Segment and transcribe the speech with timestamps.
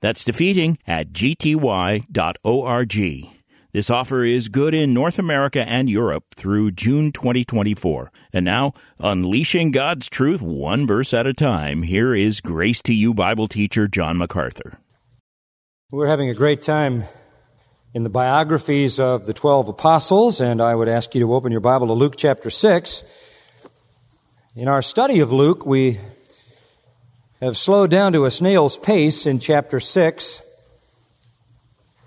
[0.00, 2.06] That's defeating at gty.org.
[3.72, 8.10] This offer is good in North America and Europe through June 2024.
[8.32, 13.14] And now, unleashing God's truth one verse at a time, here is Grace to You
[13.14, 14.80] Bible teacher John MacArthur.
[15.92, 17.04] We're having a great time
[17.94, 21.60] in the biographies of the 12 apostles, and I would ask you to open your
[21.60, 23.04] Bible to Luke chapter 6.
[24.56, 26.00] In our study of Luke, we
[27.40, 30.42] have slowed down to a snail's pace in chapter 6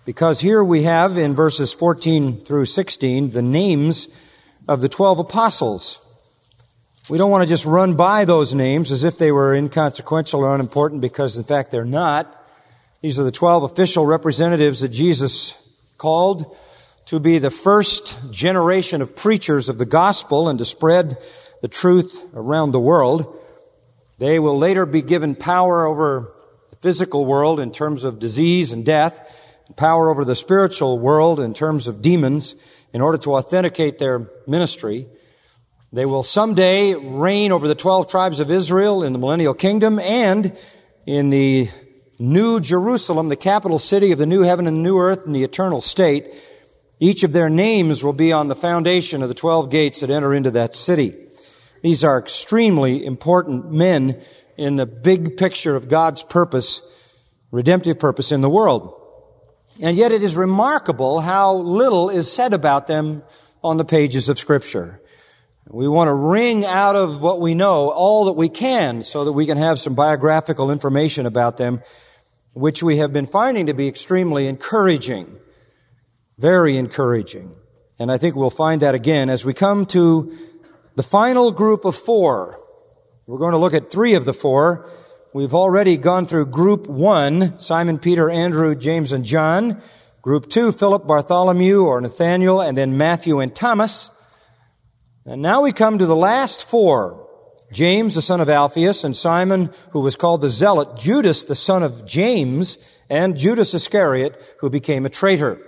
[0.06, 4.08] because here we have in verses 14 through 16 the names
[4.68, 6.00] of the 12 apostles.
[7.10, 10.54] We don't want to just run by those names as if they were inconsequential or
[10.54, 12.40] unimportant because in fact they're not.
[13.02, 15.58] These are the 12 official representatives that Jesus
[15.98, 16.56] called
[17.08, 21.18] to be the first generation of preachers of the gospel and to spread
[21.62, 23.40] the truth around the world.
[24.18, 26.32] They will later be given power over
[26.70, 31.54] the physical world in terms of disease and death, power over the spiritual world in
[31.54, 32.56] terms of demons
[32.94, 35.08] in order to authenticate their ministry.
[35.92, 40.58] They will someday reign over the 12 tribes of Israel in the millennial kingdom and
[41.06, 41.70] in the
[42.20, 45.82] new Jerusalem, the capital city of the new heaven and new earth and the eternal
[45.82, 46.34] state.
[47.00, 50.34] Each of their names will be on the foundation of the 12 gates that enter
[50.34, 51.16] into that city.
[51.84, 54.22] These are extremely important men
[54.56, 56.82] in the big picture of God's purpose,
[57.52, 58.94] redemptive purpose in the world.
[59.82, 63.22] And yet it is remarkable how little is said about them
[63.62, 65.02] on the pages of scripture.
[65.68, 69.34] We want to wring out of what we know all that we can so that
[69.34, 71.82] we can have some biographical information about them,
[72.54, 75.38] which we have been finding to be extremely encouraging.
[76.38, 77.56] Very encouraging.
[78.00, 80.34] And I think we'll find that again as we come to
[80.96, 82.60] the final group of four.
[83.26, 84.90] We're going to look at three of the four.
[85.34, 89.82] We've already gone through group one, Simon, Peter, Andrew, James, and John.
[90.22, 94.12] Group two, Philip, Bartholomew, or Nathaniel, and then Matthew and Thomas.
[95.26, 97.28] And now we come to the last four.
[97.72, 101.82] James, the son of Alphaeus, and Simon, who was called the Zealot, Judas, the son
[101.82, 102.78] of James,
[103.10, 105.60] and Judas Iscariot, who became a traitor.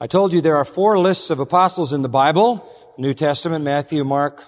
[0.00, 2.66] I told you there are four lists of apostles in the Bible.
[2.98, 4.44] New Testament, Matthew, Mark,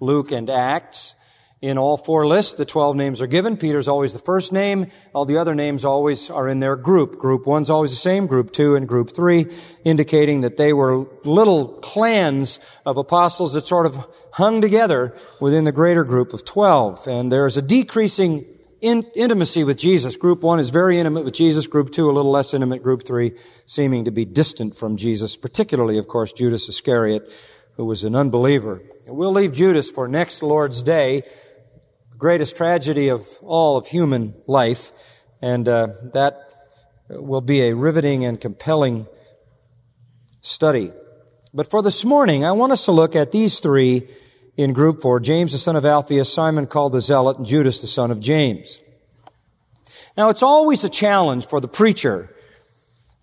[0.00, 1.14] Luke, and Acts.
[1.60, 3.56] In all four lists, the 12 names are given.
[3.56, 4.88] Peter's always the first name.
[5.14, 7.18] All the other names always are in their group.
[7.18, 9.46] Group one's always the same, group two and group three,
[9.84, 15.70] indicating that they were little clans of apostles that sort of hung together within the
[15.70, 17.06] greater group of 12.
[17.06, 18.44] And there's a decreasing
[18.82, 20.16] in, intimacy with Jesus.
[20.16, 21.68] Group one is very intimate with Jesus.
[21.68, 22.82] Group two, a little less intimate.
[22.82, 23.32] Group three,
[23.64, 27.32] seeming to be distant from Jesus, particularly, of course, Judas Iscariot,
[27.76, 28.82] who was an unbeliever.
[29.06, 31.22] We'll leave Judas for next Lord's Day,
[32.10, 34.92] the greatest tragedy of all of human life,
[35.40, 36.54] and uh, that
[37.08, 39.06] will be a riveting and compelling
[40.40, 40.92] study.
[41.54, 44.08] But for this morning, I want us to look at these three
[44.56, 47.86] in group four James, the son of Alphaeus, Simon called the Zealot, and Judas, the
[47.86, 48.80] son of James.
[50.16, 52.31] Now, it's always a challenge for the preacher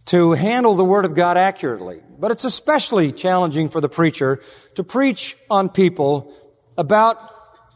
[0.10, 2.02] to handle the Word of God accurately.
[2.18, 4.42] But it's especially challenging for the preacher
[4.76, 6.34] to preach on people
[6.78, 7.18] about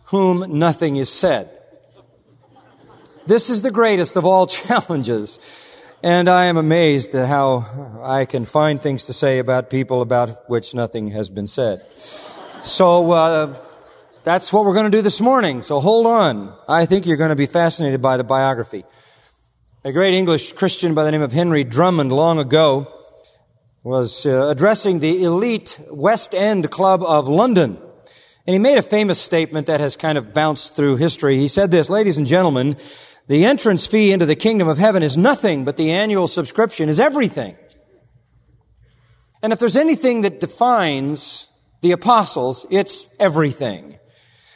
[0.05, 1.49] whom nothing is said.
[3.27, 5.39] This is the greatest of all challenges.
[6.01, 10.49] And I am amazed at how I can find things to say about people about
[10.49, 11.85] which nothing has been said.
[12.63, 13.63] So, uh,
[14.23, 15.61] that's what we're going to do this morning.
[15.61, 16.55] So hold on.
[16.67, 18.85] I think you're going to be fascinated by the biography.
[19.85, 22.87] A great English Christian by the name of Henry Drummond long ago
[23.83, 27.77] was uh, addressing the elite West End Club of London.
[28.47, 31.35] And he made a famous statement that has kind of bounced through history.
[31.35, 32.77] He said this, ladies and gentlemen,
[33.27, 36.97] the entrance fee into the kingdom of heaven is nothing, but the annual subscription is
[36.97, 37.57] everything.
[39.41, 41.47] And if there's anything that defines
[41.81, 43.99] the apostles, it's everything.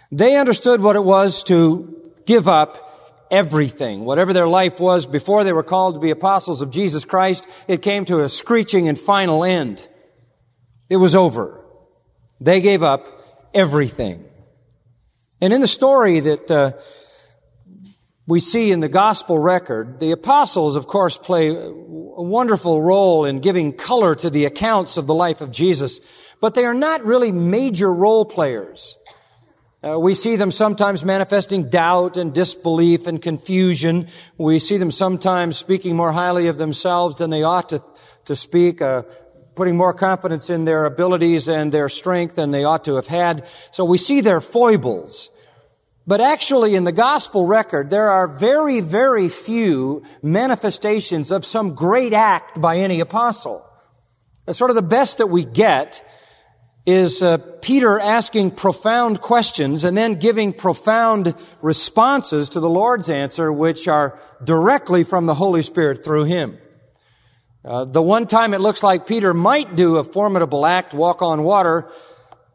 [0.10, 2.86] They understood what it was to give up
[3.32, 4.06] everything.
[4.06, 7.82] Whatever their life was before they were called to be apostles of Jesus Christ, it
[7.82, 9.88] came to a screeching and final end.
[10.90, 11.64] It was over.
[12.40, 13.06] They gave up
[13.54, 14.26] everything.
[15.42, 16.72] And in the story that uh,
[18.26, 23.40] we see in the gospel record, the apostles, of course, play a wonderful role in
[23.40, 26.00] giving color to the accounts of the life of Jesus,
[26.42, 28.98] but they are not really major role players.
[29.88, 34.08] Uh, we see them sometimes manifesting doubt and disbelief and confusion.
[34.38, 37.82] We see them sometimes speaking more highly of themselves than they ought to,
[38.26, 39.04] to speak, uh,
[39.56, 43.48] putting more confidence in their abilities and their strength than they ought to have had.
[43.72, 45.30] So we see their foibles.
[46.06, 52.14] But actually in the gospel record, there are very, very few manifestations of some great
[52.14, 53.64] act by any apostle.
[54.52, 56.04] Sort of the best that we get
[56.88, 63.52] is uh, Peter asking profound questions and then giving profound responses to the Lord's answer,
[63.52, 66.58] which are directly from the Holy Spirit through him.
[67.66, 71.44] Uh, the one time it looks like Peter might do a formidable act, walk on
[71.44, 71.92] water,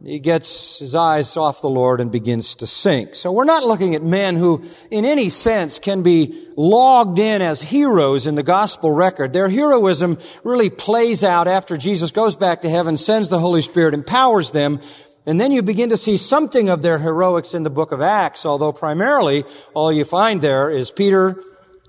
[0.05, 3.15] he gets his eyes off the Lord and begins to sink.
[3.15, 7.63] So we're not looking at men who, in any sense, can be logged in as
[7.63, 9.33] heroes in the gospel record.
[9.33, 13.95] Their heroism really plays out after Jesus goes back to heaven, sends the Holy Spirit,
[13.95, 14.81] empowers them,
[15.25, 18.45] and then you begin to see something of their heroics in the book of Acts,
[18.45, 21.41] although primarily all you find there is Peter,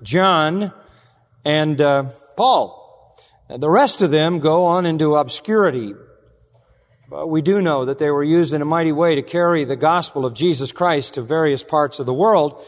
[0.04, 0.72] John,
[1.44, 2.04] and uh,
[2.36, 2.80] Paul.
[3.48, 5.94] The rest of them go on into obscurity.
[7.14, 9.76] But we do know that they were used in a mighty way to carry the
[9.76, 12.60] gospel of Jesus Christ to various parts of the world.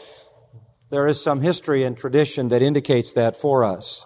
[0.89, 4.05] There is some history and tradition that indicates that for us.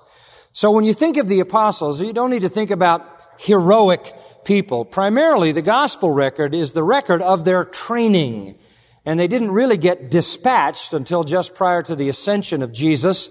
[0.51, 3.05] So when you think of the apostles, you don't need to think about
[3.39, 4.83] heroic people.
[4.83, 8.57] Primarily, the gospel record is the record of their training.
[9.05, 13.29] And they didn't really get dispatched until just prior to the ascension of Jesus.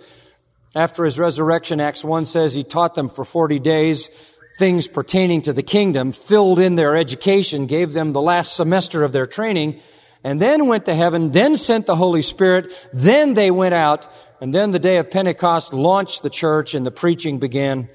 [0.77, 4.09] After his resurrection, Acts 1 says he taught them for 40 days
[4.61, 9.11] things pertaining to the kingdom, filled in their education, gave them the last semester of
[9.11, 9.81] their training,
[10.23, 14.07] and then went to heaven, then sent the Holy Spirit, then they went out,
[14.41, 17.89] and then the day of Pentecost launched the church and the preaching began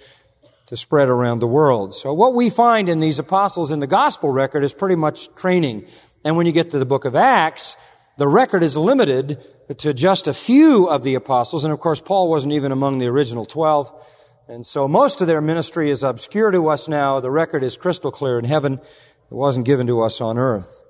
[0.66, 1.94] to spread around the world.
[1.94, 5.86] So what we find in these apostles in the gospel record is pretty much training.
[6.24, 7.78] And when you get to the book of Acts,
[8.18, 9.46] the record is limited
[9.78, 11.64] to just a few of the apostles.
[11.64, 13.94] And of course, Paul wasn't even among the original twelve.
[14.48, 17.20] And so most of their ministry is obscure to us now.
[17.20, 18.74] The record is crystal clear in heaven.
[18.74, 20.84] It wasn't given to us on earth.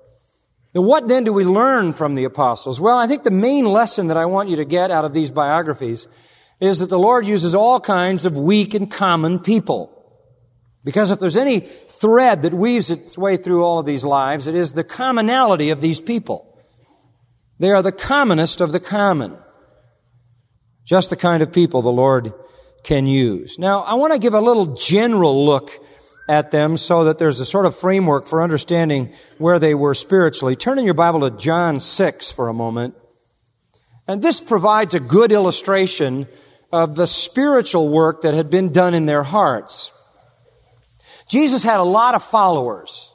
[0.74, 2.80] Now, what then do we learn from the apostles?
[2.80, 5.30] Well, I think the main lesson that I want you to get out of these
[5.30, 6.06] biographies
[6.60, 9.92] is that the Lord uses all kinds of weak and common people.
[10.84, 14.54] Because if there's any thread that weaves its way through all of these lives, it
[14.54, 16.62] is the commonality of these people.
[17.58, 19.36] They are the commonest of the common.
[20.84, 22.34] Just the kind of people the Lord
[22.86, 23.58] can use.
[23.58, 25.72] Now, I want to give a little general look
[26.28, 30.54] at them so that there's a sort of framework for understanding where they were spiritually.
[30.54, 32.94] Turn in your Bible to John 6 for a moment.
[34.06, 36.28] And this provides a good illustration
[36.72, 39.92] of the spiritual work that had been done in their hearts.
[41.28, 43.12] Jesus had a lot of followers.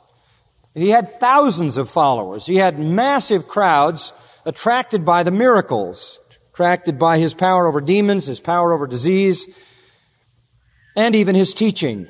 [0.74, 2.46] He had thousands of followers.
[2.46, 4.12] He had massive crowds
[4.46, 6.20] attracted by the miracles
[6.62, 9.48] attracted by his power over demons, his power over disease,
[10.96, 12.08] and even his teaching.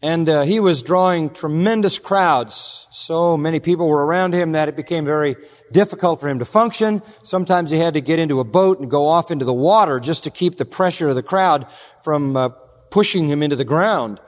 [0.00, 2.86] And uh, he was drawing tremendous crowds.
[2.92, 5.34] So many people were around him that it became very
[5.72, 7.02] difficult for him to function.
[7.24, 10.22] Sometimes he had to get into a boat and go off into the water just
[10.22, 11.66] to keep the pressure of the crowd
[12.04, 12.50] from uh,
[12.90, 14.20] pushing him into the ground.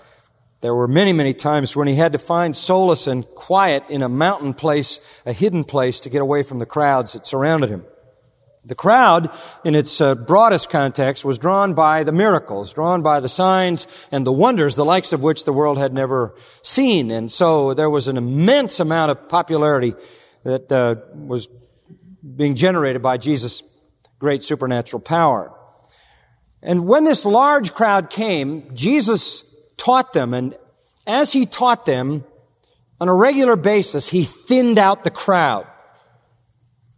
[0.60, 4.08] There were many, many times when he had to find solace and quiet in a
[4.08, 7.84] mountain place, a hidden place to get away from the crowds that surrounded him.
[8.64, 13.28] The crowd, in its uh, broadest context, was drawn by the miracles, drawn by the
[13.28, 17.10] signs and the wonders, the likes of which the world had never seen.
[17.10, 19.94] And so there was an immense amount of popularity
[20.44, 21.48] that uh, was
[22.36, 23.64] being generated by Jesus'
[24.20, 25.52] great supernatural power.
[26.62, 29.44] And when this large crowd came, Jesus
[29.76, 30.56] taught them, and
[31.04, 32.24] as he taught them,
[33.00, 35.66] on a regular basis, he thinned out the crowd.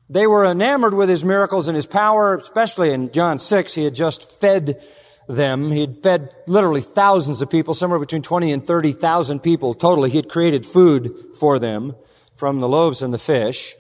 [0.09, 3.75] They were enamored with his miracles and his power, especially in John 6.
[3.75, 4.83] He had just fed
[5.29, 5.71] them.
[5.71, 10.11] He had fed literally thousands of people, somewhere between 20 and 30,000 people totally.
[10.11, 11.95] He had created food for them
[12.37, 13.75] from the loaves and the fish.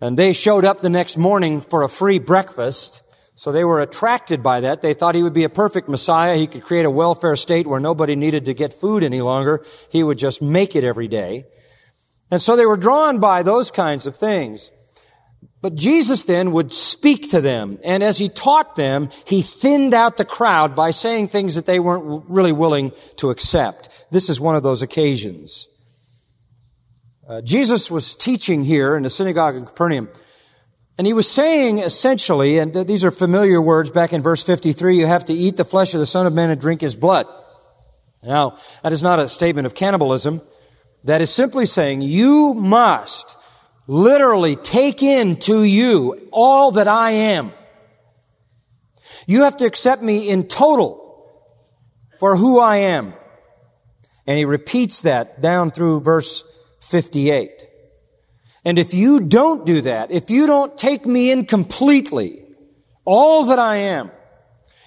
[0.00, 3.02] And they showed up the next morning for a free breakfast.
[3.34, 4.82] So they were attracted by that.
[4.82, 6.36] They thought he would be a perfect Messiah.
[6.36, 9.64] He could create a welfare state where nobody needed to get food any longer.
[9.90, 11.44] He would just make it every day.
[12.30, 14.70] And so they were drawn by those kinds of things.
[15.62, 20.16] But Jesus then would speak to them, and as he taught them, he thinned out
[20.16, 24.06] the crowd by saying things that they weren't really willing to accept.
[24.10, 25.68] This is one of those occasions.
[27.28, 30.08] Uh, Jesus was teaching here in the synagogue in Capernaum
[30.98, 35.06] And he was saying essentially, and these are familiar words back in verse 53, you
[35.06, 37.26] have to eat the flesh of the Son of Man and drink his blood.
[38.24, 40.42] Now, that is not a statement of cannibalism.
[41.04, 43.36] That is simply saying you must
[43.86, 47.52] literally take in to you all that I am.
[49.26, 50.98] You have to accept me in total
[52.18, 53.14] for who I am.
[54.26, 56.44] And he repeats that down through verse
[56.80, 57.50] 58.
[58.64, 62.44] And if you don't do that, if you don't take me in completely,
[63.04, 64.10] all that I am,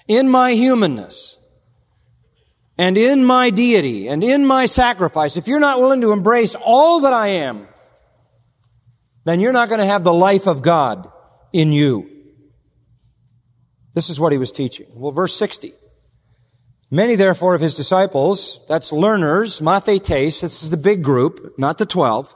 [0.08, 1.36] in my humanness,
[2.78, 7.00] and in my deity, and in my sacrifice, if you're not willing to embrace all
[7.00, 7.68] that I am,
[9.26, 11.10] then you're not going to have the life of God
[11.52, 12.08] in you.
[13.92, 14.86] This is what he was teaching.
[14.94, 15.72] Well, verse 60.
[16.92, 21.86] Many, therefore, of his disciples, that's learners, mathetes, this is the big group, not the
[21.86, 22.32] twelve,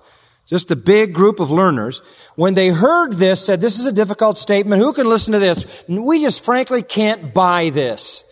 [0.48, 2.02] just a big group of learners,
[2.34, 5.84] when they heard this, said, this is a difficult statement, who can listen to this?
[5.86, 8.24] We just frankly can't buy this.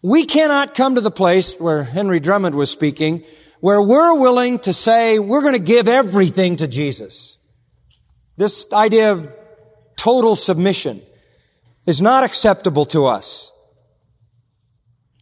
[0.00, 3.24] We cannot come to the place where Henry Drummond was speaking,
[3.58, 7.38] where we're willing to say, we're going to give everything to Jesus.
[8.36, 9.36] This idea of
[9.96, 11.02] total submission
[11.86, 13.52] is not acceptable to us.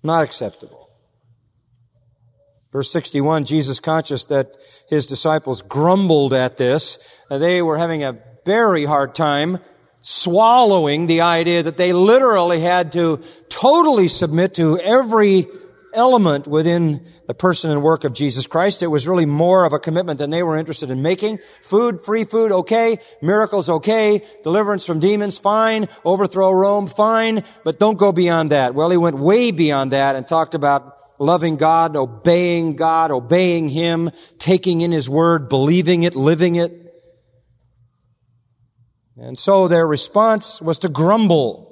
[0.02, 0.90] Not acceptable.
[2.72, 4.56] Verse 61, Jesus conscious that
[4.88, 6.98] his disciples grumbled at this.
[7.30, 9.58] Uh, they were having a very hard time
[10.00, 15.46] swallowing the idea that they literally had to totally submit to every
[15.94, 18.82] element within the person and work of Jesus Christ.
[18.82, 21.38] It was really more of a commitment than they were interested in making.
[21.60, 22.98] Food, free food, okay.
[23.20, 24.22] Miracles, okay.
[24.42, 25.88] Deliverance from demons, fine.
[26.04, 27.44] Overthrow Rome, fine.
[27.64, 28.74] But don't go beyond that.
[28.74, 34.10] Well, he went way beyond that and talked about loving God, obeying God, obeying Him,
[34.38, 36.78] taking in His Word, believing it, living it.
[39.16, 41.71] And so their response was to grumble.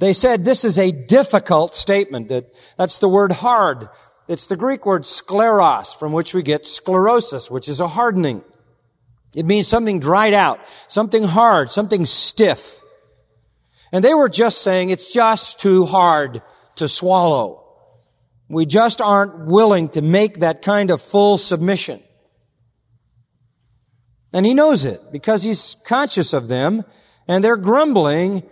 [0.00, 2.30] They said this is a difficult statement.
[2.30, 3.90] That, that's the word hard.
[4.28, 8.42] It's the Greek word scleros, from which we get sclerosis, which is a hardening.
[9.34, 12.80] It means something dried out, something hard, something stiff.
[13.92, 16.40] And they were just saying it's just too hard
[16.76, 17.62] to swallow.
[18.48, 22.02] We just aren't willing to make that kind of full submission.
[24.32, 26.84] And he knows it because he's conscious of them
[27.28, 28.44] and they're grumbling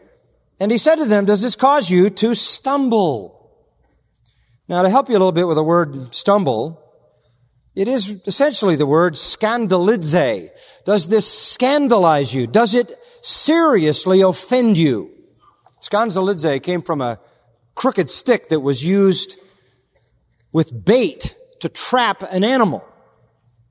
[0.60, 3.34] and he said to them, does this cause you to stumble?
[4.68, 6.82] Now, to help you a little bit with the word stumble,
[7.74, 10.50] it is essentially the word scandalize.
[10.84, 12.46] Does this scandalize you?
[12.46, 15.10] Does it seriously offend you?
[15.80, 17.20] Scandalize came from a
[17.74, 19.36] crooked stick that was used
[20.52, 22.84] with bait to trap an animal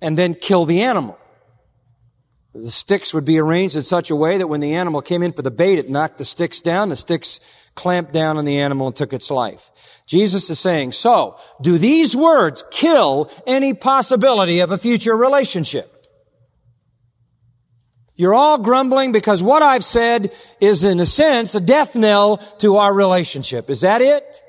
[0.01, 1.16] and then kill the animal.
[2.59, 5.31] The sticks would be arranged in such a way that when the animal came in
[5.31, 6.89] for the bait, it knocked the sticks down.
[6.89, 7.39] The sticks
[7.75, 9.69] clamped down on the animal and took its life.
[10.07, 15.93] Jesus is saying, so, do these words kill any possibility of a future relationship?
[18.15, 22.77] You're all grumbling because what I've said is in a sense a death knell to
[22.77, 23.69] our relationship.
[23.69, 24.41] Is that it?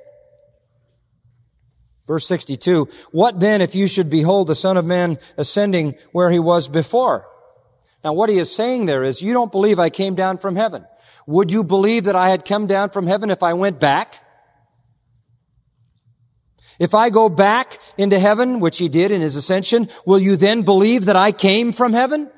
[2.07, 6.39] Verse 62, what then if you should behold the Son of Man ascending where he
[6.39, 7.28] was before?
[8.05, 10.87] Now what he is saying there is, you don't believe I came down from heaven.
[11.27, 14.25] Would you believe that I had come down from heaven if I went back?
[16.79, 20.63] If I go back into heaven, which he did in his ascension, will you then
[20.63, 22.31] believe that I came from heaven?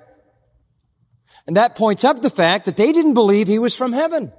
[1.46, 4.32] And that points up the fact that they didn't believe he was from heaven.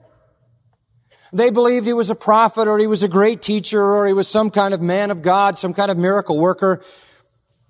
[1.34, 4.28] They believed he was a prophet or he was a great teacher or he was
[4.28, 6.82] some kind of man of God, some kind of miracle worker.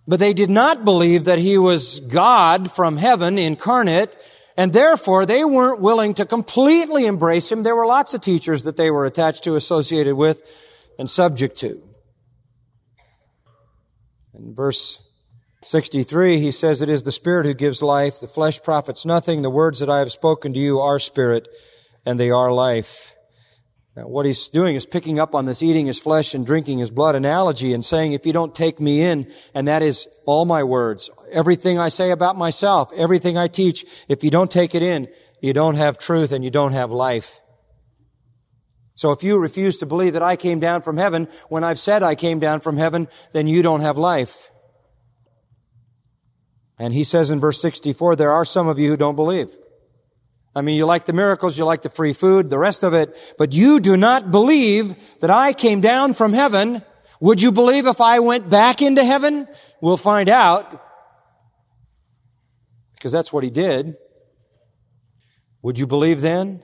[0.07, 4.15] But they did not believe that he was God from heaven incarnate,
[4.57, 7.63] and therefore they weren't willing to completely embrace him.
[7.63, 10.41] There were lots of teachers that they were attached to, associated with,
[10.97, 11.81] and subject to.
[14.33, 14.99] In verse
[15.63, 18.19] 63, he says, It is the Spirit who gives life.
[18.19, 19.43] The flesh profits nothing.
[19.43, 21.47] The words that I have spoken to you are spirit,
[22.05, 23.15] and they are life.
[23.95, 26.89] Now, what he's doing is picking up on this eating his flesh and drinking his
[26.89, 30.63] blood analogy and saying, if you don't take me in, and that is all my
[30.63, 35.09] words, everything I say about myself, everything I teach, if you don't take it in,
[35.41, 37.41] you don't have truth and you don't have life.
[38.95, 42.01] So if you refuse to believe that I came down from heaven when I've said
[42.01, 44.51] I came down from heaven, then you don't have life.
[46.77, 49.55] And he says in verse 64, there are some of you who don't believe.
[50.53, 53.15] I mean, you like the miracles, you like the free food, the rest of it,
[53.37, 56.81] but you do not believe that I came down from heaven.
[57.21, 59.47] Would you believe if I went back into heaven?
[59.79, 60.83] We'll find out.
[62.95, 63.95] Because that's what he did.
[65.61, 66.63] Would you believe then?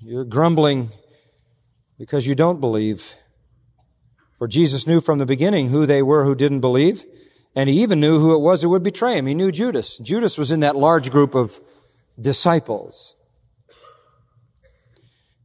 [0.00, 0.90] You're grumbling
[1.98, 3.14] because you don't believe.
[4.36, 7.04] For Jesus knew from the beginning who they were who didn't believe,
[7.54, 9.26] and he even knew who it was who would betray him.
[9.26, 9.98] He knew Judas.
[9.98, 11.60] Judas was in that large group of
[12.20, 13.14] disciples.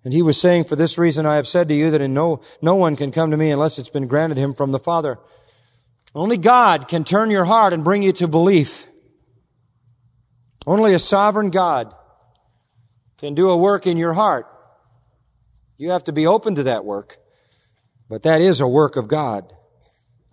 [0.03, 2.41] And he was saying, For this reason I have said to you that in no,
[2.61, 5.19] no one can come to me unless it's been granted him from the Father.
[6.15, 8.87] Only God can turn your heart and bring you to belief.
[10.65, 11.93] Only a sovereign God
[13.17, 14.47] can do a work in your heart.
[15.77, 17.17] You have to be open to that work.
[18.09, 19.53] But that is a work of God.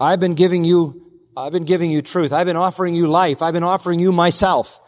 [0.00, 2.32] I've been giving you, I've been giving you truth.
[2.32, 3.42] I've been offering you life.
[3.42, 4.80] I've been offering you myself.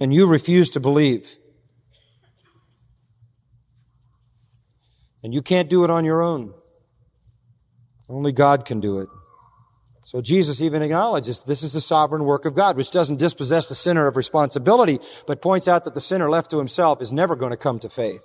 [0.00, 1.36] And you refuse to believe.
[5.22, 6.54] And you can't do it on your own.
[8.08, 9.08] Only God can do it.
[10.04, 13.76] So Jesus even acknowledges this is a sovereign work of God, which doesn't dispossess the
[13.76, 17.52] sinner of responsibility, but points out that the sinner left to himself is never going
[17.52, 18.22] to come to faith.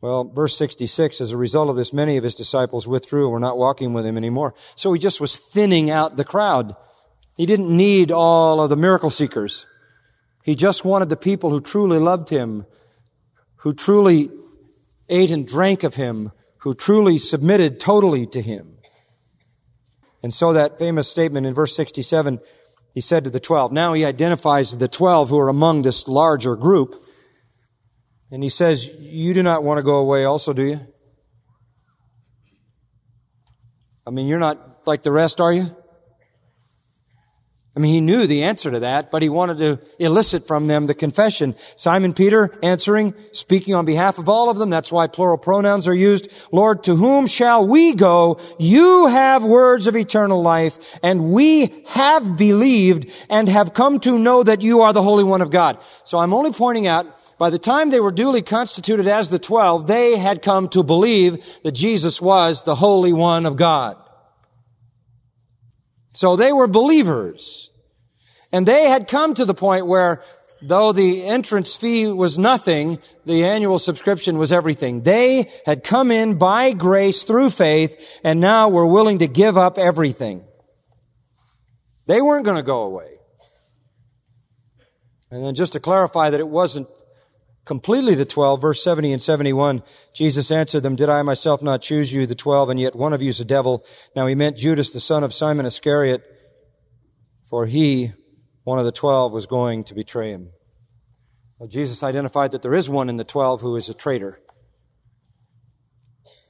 [0.00, 3.38] Well, verse 66, as a result of this, many of his disciples withdrew and were
[3.38, 4.52] not walking with him anymore.
[4.74, 6.74] So he just was thinning out the crowd.
[7.36, 9.66] He didn't need all of the miracle seekers.
[10.44, 12.66] He just wanted the people who truly loved him,
[13.56, 14.30] who truly
[15.08, 18.76] ate and drank of him, who truly submitted totally to him.
[20.22, 22.40] And so that famous statement in verse 67,
[22.94, 26.56] he said to the 12, now he identifies the 12 who are among this larger
[26.56, 26.94] group.
[28.30, 30.80] And he says, you do not want to go away also, do you?
[34.06, 35.74] I mean, you're not like the rest, are you?
[37.76, 40.86] I mean, he knew the answer to that, but he wanted to elicit from them
[40.86, 41.56] the confession.
[41.74, 44.70] Simon Peter answering, speaking on behalf of all of them.
[44.70, 46.30] That's why plural pronouns are used.
[46.52, 48.38] Lord, to whom shall we go?
[48.60, 54.44] You have words of eternal life, and we have believed and have come to know
[54.44, 55.78] that you are the Holy One of God.
[56.04, 57.06] So I'm only pointing out,
[57.38, 61.44] by the time they were duly constituted as the twelve, they had come to believe
[61.64, 63.96] that Jesus was the Holy One of God.
[66.14, 67.70] So they were believers.
[68.52, 70.22] And they had come to the point where
[70.62, 75.02] though the entrance fee was nothing, the annual subscription was everything.
[75.02, 79.76] They had come in by grace through faith and now were willing to give up
[79.76, 80.44] everything.
[82.06, 83.10] They weren't going to go away.
[85.30, 86.86] And then just to clarify that it wasn't
[87.64, 89.82] completely the twelve, verse 70 and 71,
[90.14, 93.22] Jesus answered them, Did I myself not choose you, the twelve, and yet one of
[93.22, 93.84] you is a devil?
[94.14, 96.22] Now he meant Judas, the son of Simon Iscariot,
[97.48, 98.12] for he,
[98.64, 100.50] one of the twelve, was going to betray him.
[101.58, 104.40] Well, Jesus identified that there is one in the twelve who is a traitor.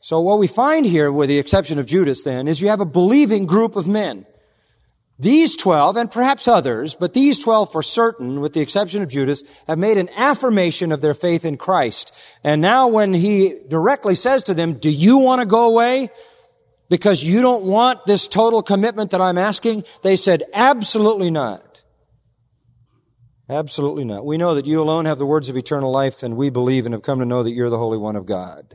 [0.00, 2.86] So what we find here, with the exception of Judas then, is you have a
[2.86, 4.26] believing group of men.
[5.18, 9.44] These 12, and perhaps others, but these 12 for certain, with the exception of Judas,
[9.68, 12.12] have made an affirmation of their faith in Christ.
[12.42, 16.08] And now when he directly says to them, do you want to go away?
[16.88, 19.84] Because you don't want this total commitment that I'm asking?
[20.02, 21.82] They said, absolutely not.
[23.48, 24.26] Absolutely not.
[24.26, 26.92] We know that you alone have the words of eternal life, and we believe and
[26.92, 28.74] have come to know that you're the Holy One of God.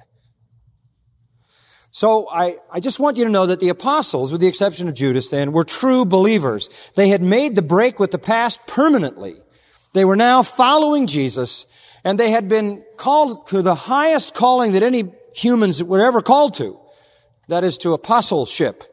[1.92, 4.94] So I, I just want you to know that the apostles, with the exception of
[4.94, 6.70] Judas then, were true believers.
[6.96, 9.36] They had made the break with the past permanently.
[9.94, 11.66] They were now following Jesus,
[12.04, 16.54] and they had been called to the highest calling that any humans were ever called
[16.56, 16.80] to.
[17.48, 18.84] That is to apostleship.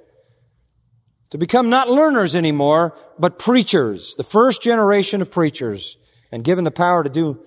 [1.30, 4.14] To become not learners anymore, but preachers.
[4.14, 5.98] The first generation of preachers.
[6.32, 7.44] And given the power to do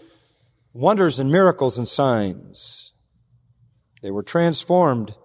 [0.74, 2.92] wonders and miracles and signs.
[4.04, 5.16] They were transformed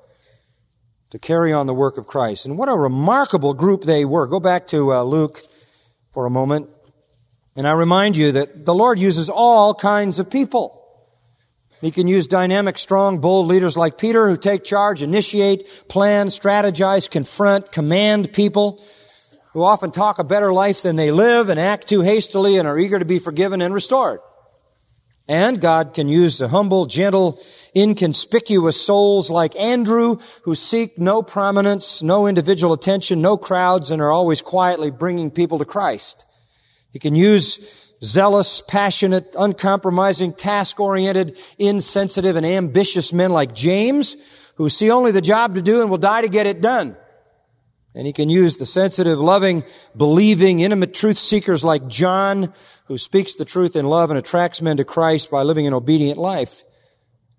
[1.15, 2.45] to carry on the work of Christ.
[2.45, 4.27] And what a remarkable group they were.
[4.27, 5.41] Go back to uh, Luke
[6.11, 6.69] for a moment.
[7.55, 10.83] And I remind you that the Lord uses all kinds of people.
[11.81, 17.09] He can use dynamic, strong, bold leaders like Peter who take charge, initiate, plan, strategize,
[17.09, 18.85] confront, command people
[19.53, 22.77] who often talk a better life than they live and act too hastily and are
[22.77, 24.19] eager to be forgiven and restored.
[25.27, 27.41] And God can use the humble, gentle,
[27.75, 34.13] inconspicuous souls like Andrew who seek no prominence, no individual attention, no crowds, and are
[34.13, 36.27] always quietly bringing people to Christ.
[36.93, 44.17] He can use zealous, passionate, uncompromising, task-oriented, insensitive, and ambitious men like James
[44.57, 46.97] who see only the job to do and will die to get it done.
[47.95, 49.63] And he can use the sensitive, loving,
[49.97, 52.53] believing, intimate truth seekers like John,
[52.87, 56.19] who speaks the truth in love and attracts men to Christ by living an obedient
[56.19, 56.65] life.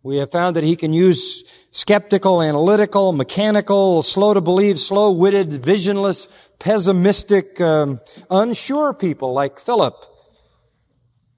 [0.02, 6.28] We have found that he can use skeptical, analytical, mechanical, slow to believe, slow-witted, visionless,
[6.60, 9.96] pessimistic, um, unsure people like Philip,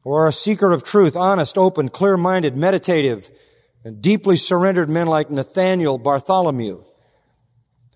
[0.03, 3.31] or a seeker of truth, honest, open, clear-minded, meditative,
[3.83, 6.83] and deeply surrendered men like Nathaniel, Bartholomew,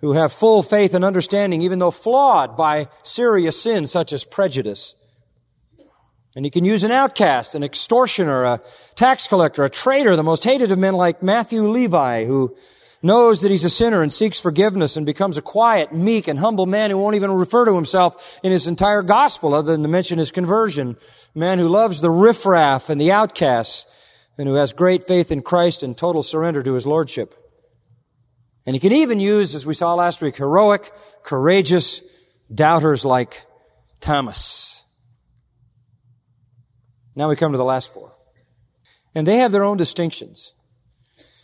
[0.02, 4.96] who have full faith and understanding, even though flawed by serious sins such as prejudice.
[6.36, 8.62] And he can use an outcast, an extortioner, a
[8.96, 12.56] tax collector, a traitor, the most hated of men like Matthew Levi, who
[13.04, 16.66] knows that he's a sinner and seeks forgiveness and becomes a quiet, meek, and humble
[16.66, 20.20] man who won't even refer to himself in his entire gospel other than to mention
[20.20, 20.96] his conversion.
[21.36, 23.86] A man who loves the riffraff and the outcasts
[24.38, 27.36] and who has great faith in Christ and total surrender to his lordship.
[28.66, 30.92] And he can even use, as we saw last week, heroic,
[31.24, 32.02] courageous
[32.54, 33.46] doubters like
[34.00, 34.84] Thomas.
[37.16, 38.14] Now we come to the last four.
[39.16, 40.54] And they have their own distinctions.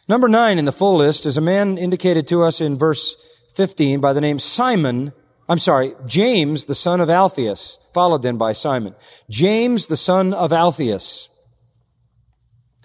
[0.07, 3.15] Number nine in the full list is a man indicated to us in verse
[3.55, 5.11] 15 by the name Simon.
[5.49, 8.95] I'm sorry, James, the son of Alphaeus, followed then by Simon.
[9.29, 11.29] James, the son of Alphaeus.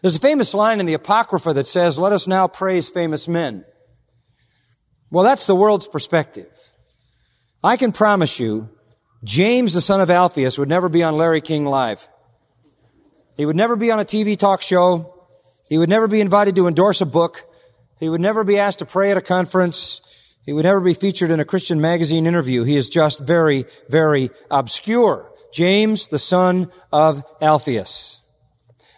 [0.01, 3.65] There's a famous line in the Apocrypha that says, let us now praise famous men.
[5.13, 6.49] Well, that's the world's perspective.
[7.63, 8.71] I can promise you,
[9.23, 12.09] James, the son of Alphaeus, would never be on Larry King Live.
[13.37, 15.15] He would never be on a TV talk show.
[15.69, 17.45] He would never be invited to endorse a book.
[18.01, 20.01] He would never be asked to pray at a conference.
[20.47, 22.65] He would never be featured in a Christian magazine interview.
[22.65, 25.31] He is just very, very obscure.
[25.53, 28.23] James, the son of Alphaeus.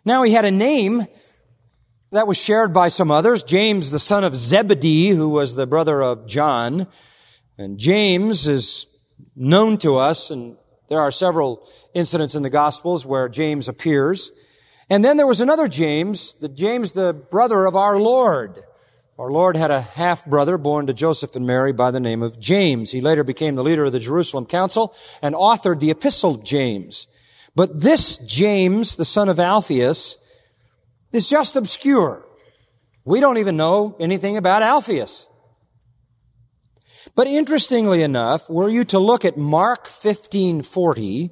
[0.05, 1.07] Now he had a name
[2.15, 3.43] that was shared by some others.
[3.43, 6.87] James, the son of Zebedee, who was the brother of John.
[7.59, 8.87] And James is
[9.35, 10.57] known to us, and
[10.89, 14.31] there are several incidents in the Gospels where James appears.
[14.89, 18.63] And then there was another James, the James, the brother of our Lord.
[19.19, 22.39] Our Lord had a half brother born to Joseph and Mary by the name of
[22.39, 22.93] James.
[22.93, 27.09] He later became the leader of the Jerusalem Council and authored the Epistle of James.
[27.57, 30.19] But this James, the son of Alphaeus,
[31.15, 32.27] is just obscure.
[33.05, 35.29] We don't even know anything about Alpheus.
[37.15, 41.31] But interestingly enough, were you to look at Mark 1540,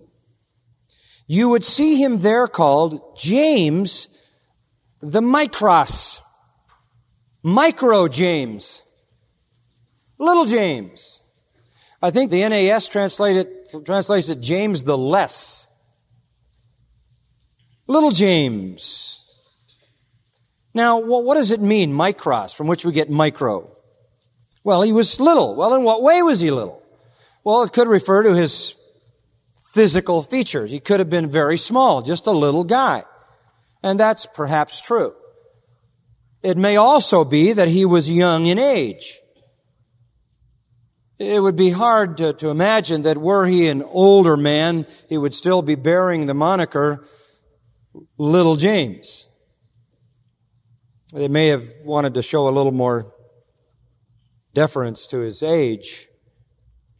[1.27, 4.09] you would see him there called James
[5.01, 6.21] the Micros.
[7.43, 8.85] Micro James.
[10.19, 11.23] Little James.
[12.01, 15.67] I think the NAS translates it James the Less.
[17.89, 19.22] Little James.
[20.75, 23.71] Now, what does it mean, micros, from which we get micro?
[24.65, 25.55] Well, he was little.
[25.55, 26.83] Well, in what way was he little?
[27.45, 28.75] Well, it could refer to his
[29.73, 30.71] physical features.
[30.71, 33.05] He could have been very small, just a little guy.
[33.83, 35.15] And that's perhaps true.
[36.43, 39.19] It may also be that he was young in age.
[41.19, 45.35] It would be hard to, to, imagine that were he an older man, he would
[45.35, 47.07] still be bearing the moniker
[48.19, 49.27] Little James.
[51.13, 53.13] They may have wanted to show a little more
[54.55, 56.09] deference to his age.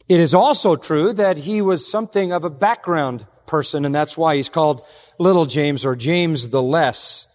[0.07, 4.35] It is also true that he was something of a background person, and that's why
[4.35, 4.85] he's called
[5.17, 7.27] Little James or James the Less.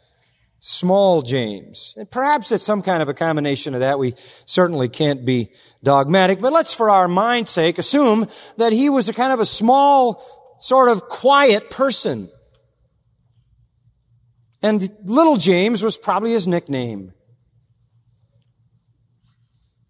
[0.61, 1.95] Small James.
[1.97, 3.99] And perhaps it's some kind of a combination of that.
[3.99, 4.15] We
[4.45, 5.53] certainly can't be
[5.85, 9.47] dogmatic, but let's for our mind's sake assume that he was a kind of a
[9.47, 10.25] small,
[10.59, 12.29] sort of quiet person.
[14.63, 17.13] And little James was probably his nickname.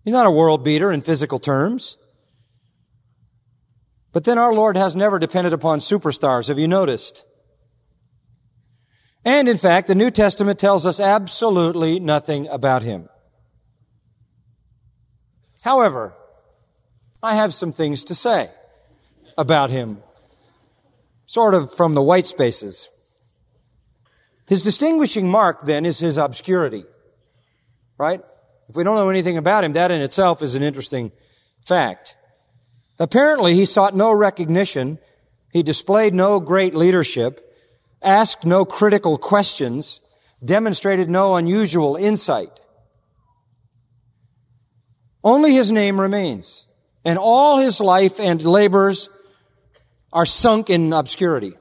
[0.04, 1.96] He's not a world beater in physical terms.
[4.12, 6.48] But then our Lord has never depended upon superstars.
[6.48, 7.24] Have you noticed?
[9.24, 13.09] And in fact, the New Testament tells us absolutely nothing about him.
[15.62, 16.14] However,
[17.22, 18.50] I have some things to say
[19.37, 19.98] about him,
[21.26, 22.88] sort of from the white spaces.
[24.49, 26.85] His distinguishing mark then is his obscurity,
[27.99, 28.23] right?
[28.69, 31.13] If we don't know anything about him, that in itself is an interesting
[31.67, 32.17] fact.
[32.99, 34.99] Apparently, he sought no recognition.
[35.53, 37.45] He displayed no great leadership,
[38.03, 40.01] asked no critical questions,
[40.43, 42.59] demonstrated no unusual insight.
[45.23, 46.67] Only his name remains,
[47.05, 49.11] and all his life and labors
[50.11, 51.53] are sunk in obscurity.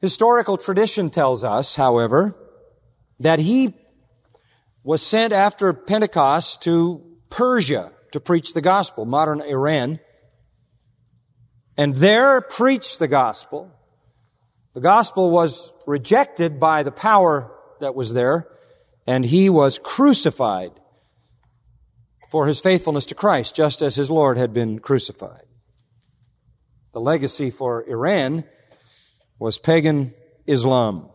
[0.00, 2.34] Historical tradition tells us, however,
[3.18, 3.74] that he
[4.82, 9.98] was sent after Pentecost to Persia to preach the gospel, modern Iran,
[11.76, 13.72] and there preached the gospel
[14.76, 18.46] The gospel was rejected by the power that was there,
[19.06, 20.72] and he was crucified
[22.30, 25.46] for his faithfulness to Christ, just as his Lord had been crucified.
[26.92, 28.44] The legacy for Iran
[29.38, 30.12] was pagan
[30.46, 31.08] Islam.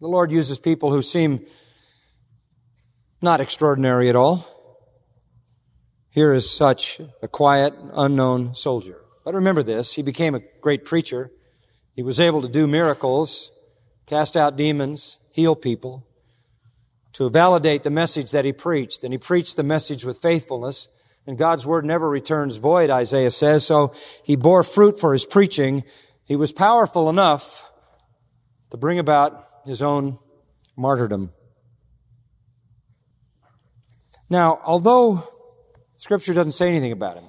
[0.00, 1.44] The Lord uses people who seem
[3.20, 4.46] not extraordinary at all.
[6.10, 9.00] Here is such a quiet, unknown soldier.
[9.24, 11.30] But remember this, he became a great preacher.
[11.94, 13.50] He was able to do miracles,
[14.06, 16.06] cast out demons, heal people,
[17.12, 19.02] to validate the message that he preached.
[19.04, 20.88] And he preached the message with faithfulness.
[21.28, 23.66] And God's word never returns void, Isaiah says.
[23.66, 23.92] So
[24.24, 25.84] he bore fruit for his preaching.
[26.24, 27.70] He was powerful enough
[28.70, 30.16] to bring about his own
[30.74, 31.32] martyrdom.
[34.30, 35.28] Now, although
[35.96, 37.26] Scripture doesn't say anything about him,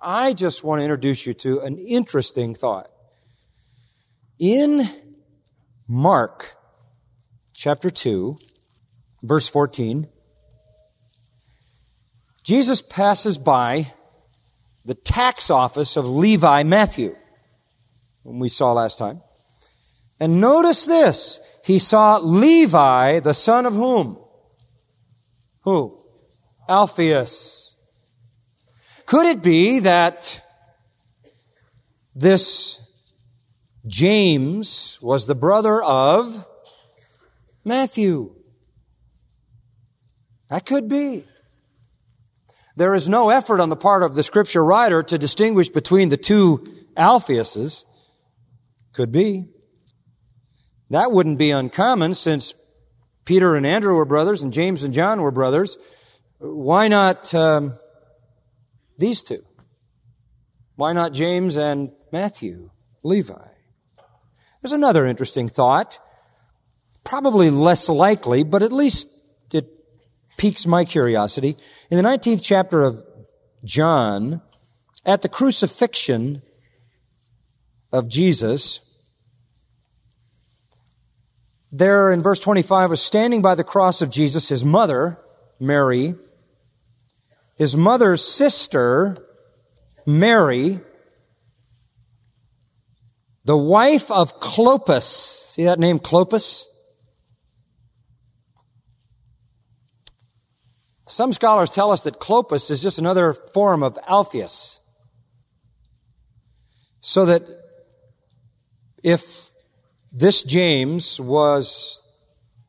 [0.00, 2.88] I just want to introduce you to an interesting thought.
[4.38, 4.88] In
[5.88, 6.54] Mark
[7.52, 8.38] chapter 2,
[9.24, 10.06] verse 14,
[12.46, 13.92] Jesus passes by
[14.84, 17.16] the tax office of Levi Matthew,
[18.22, 19.20] whom we saw last time.
[20.20, 21.40] And notice this.
[21.64, 24.16] He saw Levi, the son of whom?
[25.62, 26.00] Who?
[26.68, 27.74] Alphaeus.
[29.06, 30.40] Could it be that
[32.14, 32.78] this
[33.88, 36.46] James was the brother of
[37.64, 38.36] Matthew?
[40.48, 41.24] That could be.
[42.76, 46.18] There is no effort on the part of the scripture writer to distinguish between the
[46.18, 46.64] two
[46.96, 47.84] Alphaeuses.
[48.92, 49.46] Could be.
[50.90, 52.54] That wouldn't be uncommon since
[53.24, 55.76] Peter and Andrew were brothers and James and John were brothers.
[56.38, 57.78] Why not um,
[58.98, 59.42] these two?
[60.76, 62.70] Why not James and Matthew,
[63.02, 63.48] Levi?
[64.60, 65.98] There's another interesting thought,
[67.04, 69.08] probably less likely, but at least
[70.36, 71.56] piques my curiosity.
[71.90, 73.02] In the 19th chapter of
[73.64, 74.42] John,
[75.04, 76.42] at the crucifixion
[77.92, 78.80] of Jesus,
[81.72, 85.18] there in verse 25 was standing by the cross of Jesus his mother,
[85.60, 86.14] Mary,
[87.56, 89.16] his mother's sister,
[90.04, 90.80] Mary,
[93.44, 95.04] the wife of Clopas.
[95.50, 96.64] See that name, Clopas?
[101.16, 104.80] Some scholars tell us that Clopas is just another form of Alpheus.
[107.00, 107.42] So that
[109.02, 109.48] if
[110.12, 112.02] this James was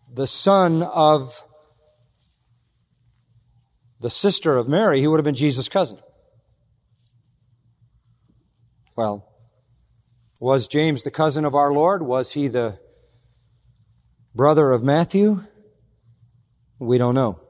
[0.10, 1.44] the son of
[4.00, 6.00] the sister of Mary, he would have been Jesus' cousin.
[8.96, 9.28] Well,
[10.40, 12.02] was James the cousin of our Lord?
[12.02, 12.80] Was he the
[14.34, 15.44] brother of Matthew?
[16.80, 17.42] We don't know.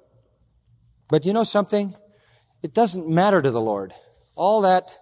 [1.10, 1.96] But you know something?
[2.64, 3.94] It doesn't matter to the Lord.
[4.36, 4.98] All that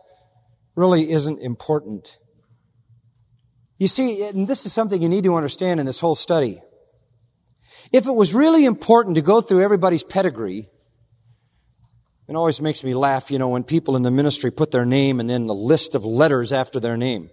[0.76, 2.18] really isn't important.
[3.78, 6.62] You see, and this is something you need to understand in this whole study.
[7.92, 10.70] If it was really important to go through everybody's pedigree,
[12.28, 15.20] it always makes me laugh, you know, when people in the ministry put their name
[15.20, 17.30] and then a list of letters after their name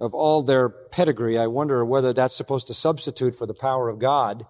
[0.00, 1.38] of all their pedigree.
[1.38, 4.46] I wonder whether that's supposed to substitute for the power of God.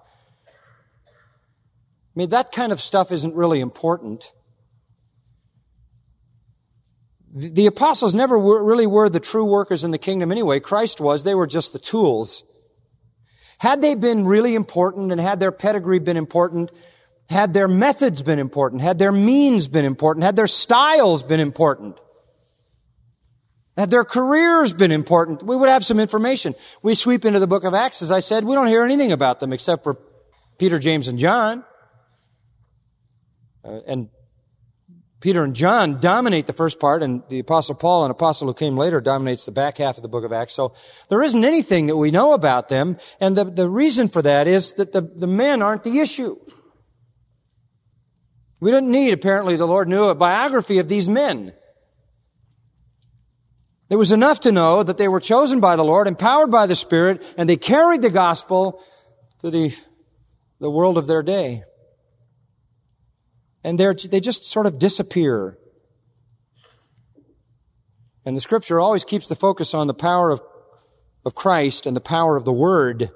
[2.20, 4.30] I mean, that kind of stuff isn't really important.
[7.34, 10.60] The apostles never were, really were the true workers in the kingdom anyway.
[10.60, 11.24] Christ was.
[11.24, 12.44] They were just the tools.
[13.60, 16.70] Had they been really important and had their pedigree been important,
[17.30, 21.98] had their methods been important, had their means been important, had their styles been important,
[23.78, 26.54] had their careers been important, we would have some information.
[26.82, 29.40] We sweep into the book of Acts, as I said, we don't hear anything about
[29.40, 29.96] them except for
[30.58, 31.64] Peter, James, and John.
[33.64, 34.08] Uh, and
[35.20, 38.76] Peter and John dominate the first part, and the Apostle Paul, an apostle who came
[38.76, 40.54] later, dominates the back half of the book of Acts.
[40.54, 40.72] So
[41.10, 44.72] there isn't anything that we know about them, and the, the reason for that is
[44.74, 46.38] that the, the men aren't the issue.
[48.60, 51.52] We didn't need, apparently, the Lord knew a biography of these men.
[53.90, 56.76] It was enough to know that they were chosen by the Lord, empowered by the
[56.76, 58.80] Spirit, and they carried the gospel
[59.40, 59.76] to the,
[60.60, 61.64] the world of their day
[63.62, 65.58] and they just sort of disappear.
[68.24, 70.40] And the scripture always keeps the focus on the power of,
[71.24, 73.10] of Christ and the power of the Word.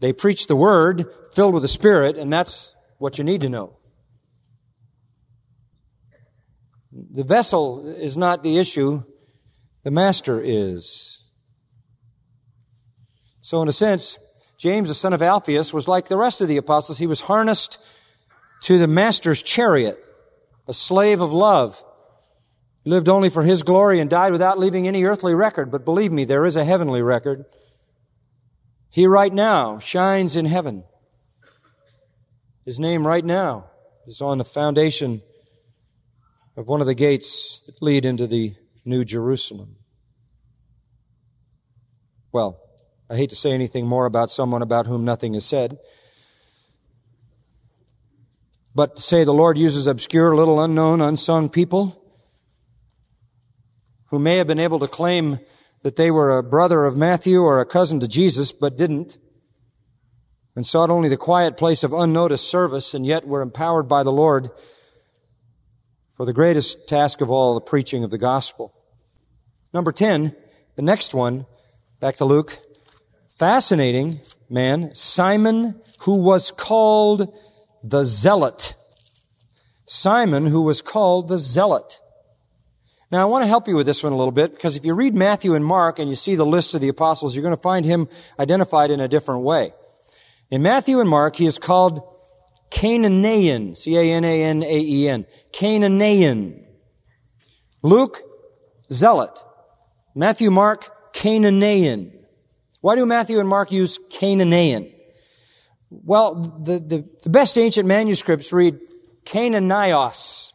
[0.00, 3.76] They preach the Word filled with the Spirit, and that's what you need to know.
[6.92, 9.04] The vessel is not the issue.
[9.82, 11.20] the Master is.
[13.40, 14.18] So in a sense,
[14.58, 16.98] James, the son of Alphaeus, was like the rest of the apostles.
[16.98, 17.78] He was harnessed
[18.60, 20.02] to the Master's chariot,
[20.68, 21.82] a slave of love.
[22.82, 25.70] He lived only for His glory and died without leaving any earthly record.
[25.70, 27.44] But believe me, there is a heavenly record.
[28.90, 30.84] He right now shines in heaven.
[32.64, 33.70] His name right now
[34.06, 35.22] is on the foundation
[36.56, 39.76] of one of the gates that lead into the New Jerusalem.
[42.32, 42.60] Well,
[43.08, 45.78] I hate to say anything more about someone about whom nothing is said.
[48.74, 51.96] But to say the Lord uses obscure, little unknown, unsung people
[54.06, 55.40] who may have been able to claim
[55.82, 59.18] that they were a brother of Matthew or a cousin to Jesus, but didn't,
[60.54, 64.12] and sought only the quiet place of unnoticed service, and yet were empowered by the
[64.12, 64.50] Lord
[66.16, 68.74] for the greatest task of all, the preaching of the gospel.
[69.72, 70.34] Number 10,
[70.76, 71.46] the next one,
[71.98, 72.58] back to Luke.
[73.28, 77.32] Fascinating man, Simon, who was called
[77.82, 78.74] the Zealot.
[79.86, 82.00] Simon, who was called the Zealot.
[83.10, 84.94] Now, I want to help you with this one a little bit because if you
[84.94, 87.60] read Matthew and Mark and you see the lists of the apostles, you're going to
[87.60, 89.72] find him identified in a different way.
[90.50, 92.02] In Matthew and Mark, he is called
[92.70, 96.64] Cananaean, C-A-N-A-N-A-E-N, Cananaean.
[97.82, 98.22] Luke,
[98.92, 99.36] Zealot.
[100.14, 102.12] Matthew, Mark, Cananaean.
[102.80, 104.94] Why do Matthew and Mark use Cananaean?
[105.90, 108.78] Well, the, the, the best ancient manuscripts read
[109.24, 110.52] Canaanios.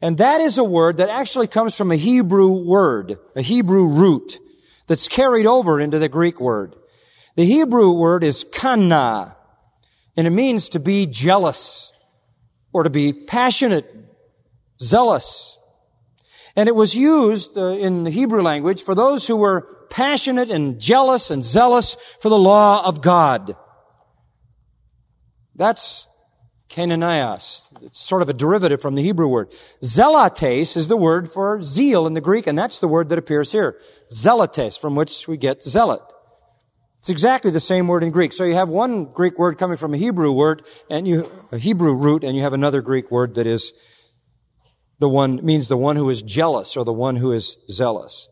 [0.00, 4.38] And that is a word that actually comes from a Hebrew word, a Hebrew root,
[4.86, 6.74] that's carried over into the Greek word.
[7.36, 9.36] The Hebrew word is kana,
[10.16, 11.92] and it means to be jealous,
[12.72, 13.92] or to be passionate,
[14.80, 15.56] zealous.
[16.56, 20.80] And it was used uh, in the Hebrew language for those who were passionate and
[20.80, 23.56] jealous and zealous for the law of God.
[25.58, 26.08] That's
[26.70, 27.70] Cananias.
[27.82, 29.50] It's sort of a derivative from the Hebrew word.
[29.82, 33.52] Zelotes is the word for zeal in the Greek, and that's the word that appears
[33.52, 33.80] here.
[34.12, 36.02] Zelotes, from which we get zealot.
[37.00, 38.32] It's exactly the same word in Greek.
[38.32, 41.94] So you have one Greek word coming from a Hebrew word, and you, a Hebrew
[41.94, 43.72] root, and you have another Greek word that is
[45.00, 48.28] the one, means the one who is jealous or the one who is zealous.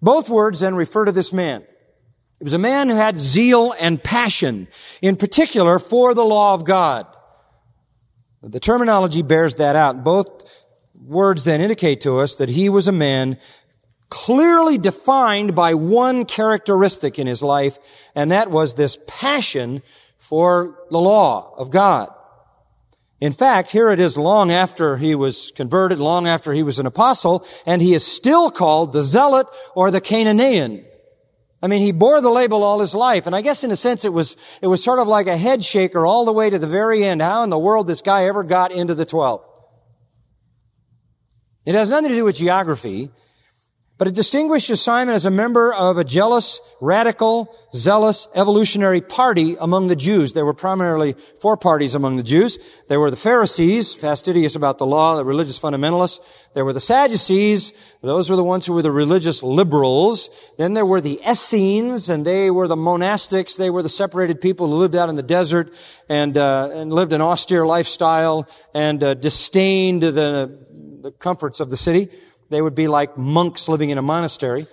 [0.00, 1.64] Both words then refer to this man.
[2.40, 4.66] He was a man who had zeal and passion,
[5.02, 7.06] in particular for the law of God.
[8.42, 10.02] The terminology bears that out.
[10.02, 13.36] Both words then indicate to us that he was a man
[14.08, 17.78] clearly defined by one characteristic in his life,
[18.14, 19.82] and that was this passion
[20.16, 22.08] for the law of God.
[23.20, 26.86] In fact, here it is long after he was converted, long after he was an
[26.86, 30.86] apostle, and he is still called the zealot or the Cananaean.
[31.62, 34.04] I mean, he bore the label all his life, and I guess in a sense
[34.04, 36.66] it was, it was sort of like a head shaker all the way to the
[36.66, 37.20] very end.
[37.20, 39.46] How in the world this guy ever got into the twelve?
[41.66, 43.10] It has nothing to do with geography.
[44.00, 49.88] But it distinguishes Simon as a member of a jealous, radical, zealous, evolutionary party among
[49.88, 50.32] the Jews.
[50.32, 52.58] There were primarily four parties among the Jews.
[52.88, 56.20] There were the Pharisees, fastidious about the law, the religious fundamentalists.
[56.54, 57.74] There were the Sadducees.
[58.00, 60.30] Those were the ones who were the religious liberals.
[60.56, 63.58] Then there were the Essenes, and they were the monastics.
[63.58, 65.74] They were the separated people who lived out in the desert
[66.08, 70.58] and, uh, and lived an austere lifestyle and uh, disdained the,
[71.02, 72.08] the comforts of the city.
[72.50, 74.66] They would be like monks living in a monastery.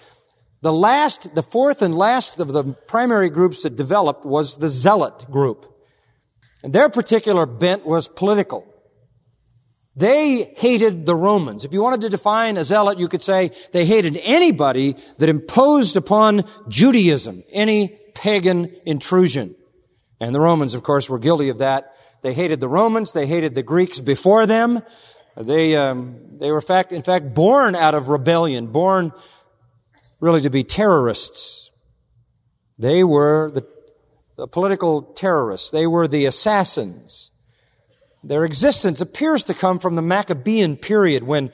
[0.61, 5.29] The last, the fourth and last of the primary groups that developed was the zealot
[5.29, 5.73] group.
[6.63, 8.65] And their particular bent was political.
[9.95, 11.65] They hated the Romans.
[11.65, 15.95] If you wanted to define a zealot, you could say they hated anybody that imposed
[15.95, 19.55] upon Judaism any pagan intrusion.
[20.19, 21.95] And the Romans, of course, were guilty of that.
[22.21, 23.11] They hated the Romans.
[23.11, 24.81] They hated the Greeks before them.
[25.39, 29.11] They, um, they were fact, in fact born out of rebellion, born
[30.19, 31.69] really to be terrorists.
[32.79, 33.67] They were the,
[34.35, 35.69] the political terrorists.
[35.69, 37.31] They were the assassins.
[38.23, 41.51] Their existence appears to come from the Maccabean period when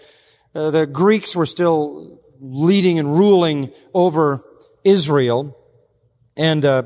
[0.55, 4.43] uh, the Greeks were still leading and ruling over
[4.84, 5.58] Israel.
[6.36, 6.84] And uh,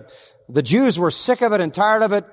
[0.50, 2.26] the Jews were sick of it and tired of it.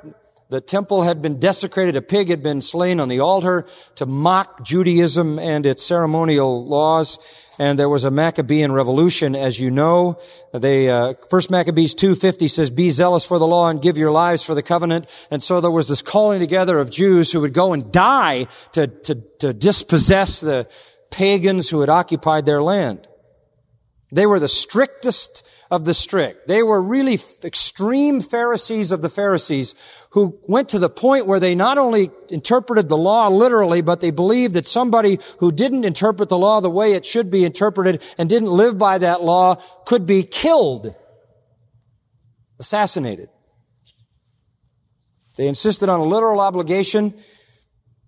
[0.50, 1.96] The temple had been desecrated.
[1.96, 3.66] A pig had been slain on the altar
[3.96, 7.18] to mock Judaism and its ceremonial laws.
[7.58, 10.18] And there was a Maccabean revolution, as you know.
[10.52, 14.42] They, uh, First Maccabees 2.50 says, be zealous for the law and give your lives
[14.42, 15.08] for the covenant.
[15.30, 18.86] And so there was this calling together of Jews who would go and die to,
[18.86, 20.68] to, to dispossess the
[21.10, 23.08] pagans who had occupied their land.
[24.12, 26.46] They were the strictest of the strict.
[26.48, 29.74] They were really extreme Pharisees of the Pharisees
[30.10, 34.10] who went to the point where they not only interpreted the law literally, but they
[34.10, 38.28] believed that somebody who didn't interpret the law the way it should be interpreted and
[38.28, 39.56] didn't live by that law
[39.86, 40.94] could be killed,
[42.58, 43.28] assassinated.
[45.36, 47.14] They insisted on a literal obligation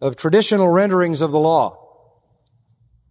[0.01, 1.86] of traditional renderings of the law.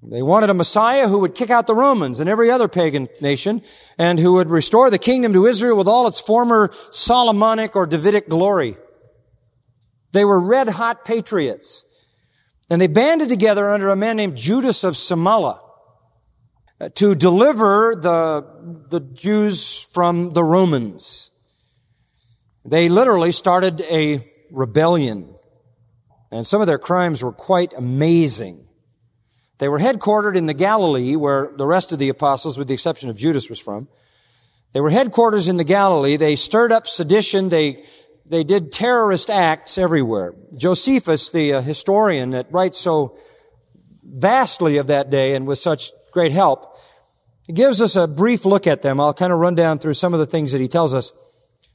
[0.09, 3.61] They wanted a Messiah who would kick out the Romans and every other pagan nation
[3.97, 8.29] and who would restore the kingdom to Israel with all its former Solomonic or Davidic
[8.29, 8.77] glory.
[10.11, 11.83] They were red hot patriots.
[12.69, 15.59] And they banded together under a man named Judas of Samala
[16.79, 21.31] uh, to deliver the, the Jews from the Romans.
[22.63, 25.35] They literally started a rebellion.
[26.31, 28.64] And some of their crimes were quite amazing.
[29.57, 33.09] They were headquartered in the Galilee, where the rest of the apostles, with the exception
[33.09, 33.87] of Judas, was from.
[34.73, 36.17] They were headquarters in the Galilee.
[36.17, 37.47] They stirred up sedition.
[37.47, 37.85] They,
[38.25, 40.33] they did terrorist acts everywhere.
[40.57, 43.17] Josephus, the uh, historian that writes so
[44.03, 46.77] vastly of that day and with such great help,
[47.53, 48.99] gives us a brief look at them.
[48.99, 51.13] I'll kind of run down through some of the things that he tells us.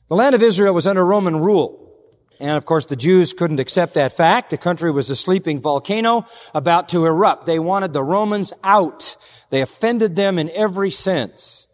[0.09, 1.80] The land of Israel was under Roman rule.
[2.41, 4.49] And of course, the Jews couldn't accept that fact.
[4.49, 7.45] The country was a sleeping volcano about to erupt.
[7.45, 9.17] They wanted the Romans out.
[9.51, 11.67] They offended them in every sense.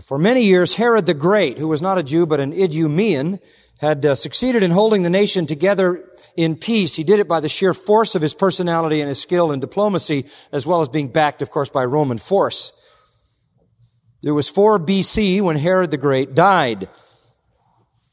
[0.00, 3.40] For many years, Herod the Great, who was not a Jew but an Idumean,
[3.78, 6.94] had uh, succeeded in holding the nation together in peace.
[6.94, 10.26] He did it by the sheer force of his personality and his skill in diplomacy,
[10.52, 12.72] as well as being backed, of course, by Roman force.
[14.22, 16.88] It was 4 BC when Herod the Great died.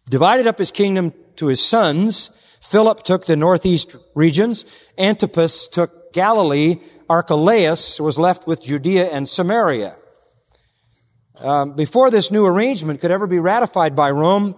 [0.10, 2.30] Divided up his kingdom to his sons.
[2.62, 4.64] Philip took the northeast regions.
[4.98, 6.78] Antipas took Galilee.
[7.10, 9.98] Archelaus was left with Judea and Samaria.
[11.40, 14.56] Um, before this new arrangement could ever be ratified by Rome,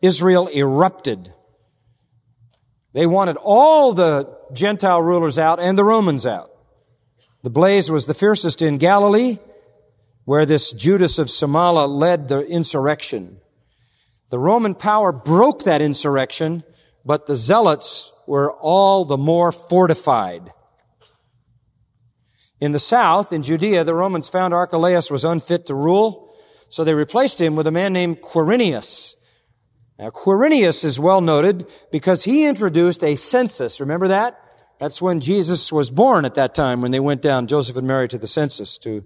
[0.00, 1.34] Israel erupted.
[2.92, 6.50] They wanted all the Gentile rulers out and the Romans out.
[7.42, 9.38] The blaze was the fiercest in Galilee,
[10.24, 13.41] where this Judas of Samala led the insurrection.
[14.32, 16.64] The Roman power broke that insurrection,
[17.04, 20.48] but the zealots were all the more fortified.
[22.58, 26.34] In the south, in Judea, the Romans found Archelaus was unfit to rule,
[26.70, 29.16] so they replaced him with a man named Quirinius.
[29.98, 33.80] Now, Quirinius is well noted because he introduced a census.
[33.80, 34.40] Remember that?
[34.80, 38.08] That's when Jesus was born at that time, when they went down, Joseph and Mary,
[38.08, 39.04] to the census to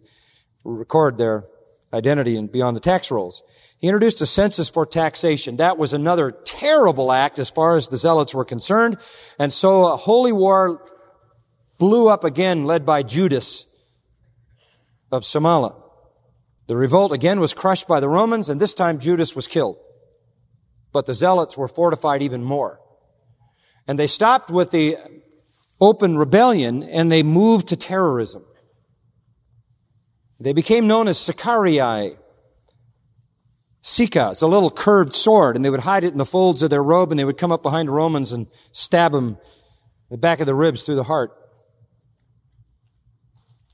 [0.62, 1.46] record their
[1.92, 3.42] identity and be on the tax rolls.
[3.78, 5.56] He introduced a census for taxation.
[5.56, 8.98] That was another terrible act as far as the zealots were concerned.
[9.38, 10.82] And so a holy war
[11.78, 13.66] blew up again, led by Judas
[15.12, 15.74] of Samala.
[16.68, 19.76] The revolt again was crushed by the Romans, and this time Judas was killed.
[20.92, 22.80] But the zealots were fortified even more.
[23.86, 24.96] And they stopped with the
[25.80, 28.44] open rebellion and they moved to terrorism.
[30.40, 32.16] They became known as Sicarii,
[33.86, 34.30] Sika.
[34.32, 36.82] It's a little curved sword, and they would hide it in the folds of their
[36.82, 39.36] robe, and they would come up behind Romans and stab them in
[40.10, 41.30] the back of the ribs through the heart.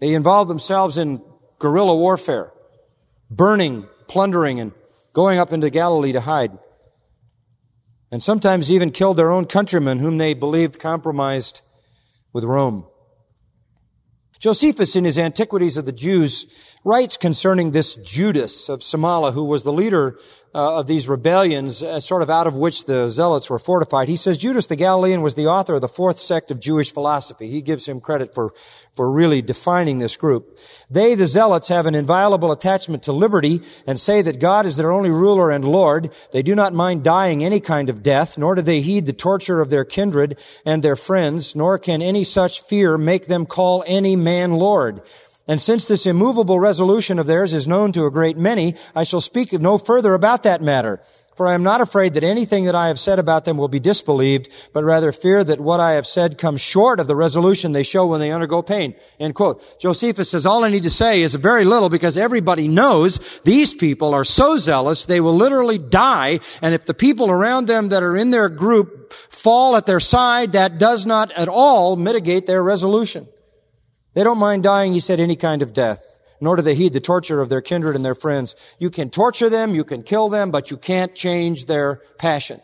[0.01, 1.23] They involved themselves in
[1.59, 2.53] guerrilla warfare,
[3.31, 4.73] burning, plundering, and
[5.15, 6.59] going up into Galilee to hide.
[8.11, 11.63] And sometimes even killed their own countrymen whom they believed compromised
[12.35, 12.85] with Rome.
[14.43, 16.47] Josephus, in his Antiquities of the Jews,
[16.83, 20.19] writes concerning this Judas of Samala, who was the leader
[20.55, 24.09] uh, of these rebellions, uh, sort of out of which the zealots were fortified.
[24.09, 27.49] He says Judas the Galilean was the author of the fourth sect of Jewish philosophy.
[27.49, 28.53] He gives him credit for,
[28.95, 30.59] for really defining this group.
[30.91, 34.93] They, the zealots, have an inviolable attachment to liberty and say that God is their
[34.93, 36.13] only ruler and Lord.
[36.33, 39.61] They do not mind dying any kind of death, nor do they heed the torture
[39.61, 44.17] of their kindred and their friends, nor can any such fear make them call any
[44.17, 45.03] man Lord.
[45.49, 49.21] And since this immovable resolution of theirs is known to a great many, I shall
[49.21, 51.03] speak no further about that matter.
[51.35, 53.81] For I am not afraid that anything that I have said about them will be
[53.81, 57.83] disbelieved, but rather fear that what I have said comes short of the resolution they
[57.83, 58.95] show when they undergo pain.
[59.19, 59.81] End quote.
[59.81, 64.13] Josephus says, all I need to say is very little because everybody knows these people
[64.13, 66.41] are so zealous they will literally die.
[66.61, 70.53] And if the people around them that are in their group fall at their side,
[70.53, 73.27] that does not at all mitigate their resolution.
[74.15, 76.05] They don't mind dying, he said, any kind of death,
[76.41, 78.55] nor do they heed the torture of their kindred and their friends.
[78.79, 82.61] You can torture them, you can kill them, but you can't change their passion.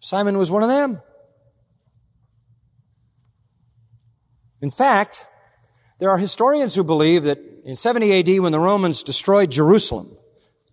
[0.00, 1.00] Simon was one of them.
[4.60, 5.26] In fact,
[5.98, 10.16] There are historians who believe that in 70 AD, when the Romans destroyed Jerusalem,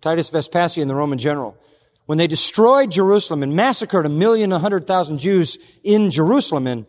[0.00, 1.56] Titus Vespasian, the Roman general,
[2.04, 6.86] when they destroyed Jerusalem and massacred a million, a hundred thousand Jews in Jerusalem in,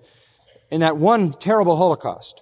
[0.76, 2.42] in that one terrible Holocaust,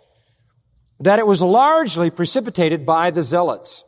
[0.99, 3.83] that it was largely precipitated by the Zealots.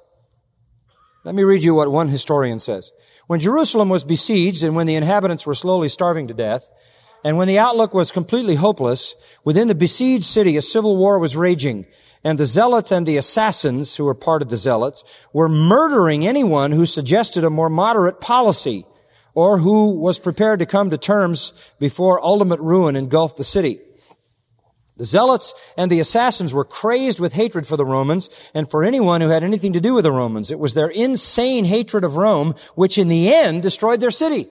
[1.23, 2.91] Let me read you what one historian says.
[3.25, 6.69] When Jerusalem was besieged and when the inhabitants were slowly starving to death,
[7.23, 11.35] and when the outlook was completely hopeless, within the besieged city a civil war was
[11.35, 11.87] raging,
[12.23, 16.71] and the zealots and the assassins, who were part of the zealots, were murdering anyone
[16.71, 18.85] who suggested a more moderate policy,
[19.33, 23.81] or who was prepared to come to terms before ultimate ruin engulfed the city.
[24.97, 29.21] The zealots and the assassins were crazed with hatred for the Romans and for anyone
[29.21, 30.51] who had anything to do with the Romans.
[30.51, 34.47] It was their insane hatred of Rome which in the end destroyed their city.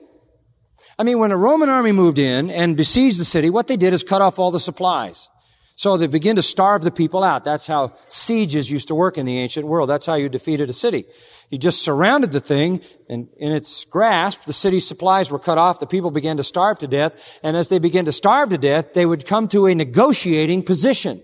[0.97, 3.93] I mean, when a Roman army moved in and besieged the city, what they did
[3.93, 5.29] is cut off all the supplies.
[5.75, 7.43] So they begin to starve the people out.
[7.43, 9.89] That's how sieges used to work in the ancient world.
[9.89, 11.05] That's how you defeated a city.
[11.49, 15.79] You just surrounded the thing and in its grasp, the city's supplies were cut off.
[15.79, 17.39] The people began to starve to death.
[17.43, 21.21] And as they began to starve to death, they would come to a negotiating position.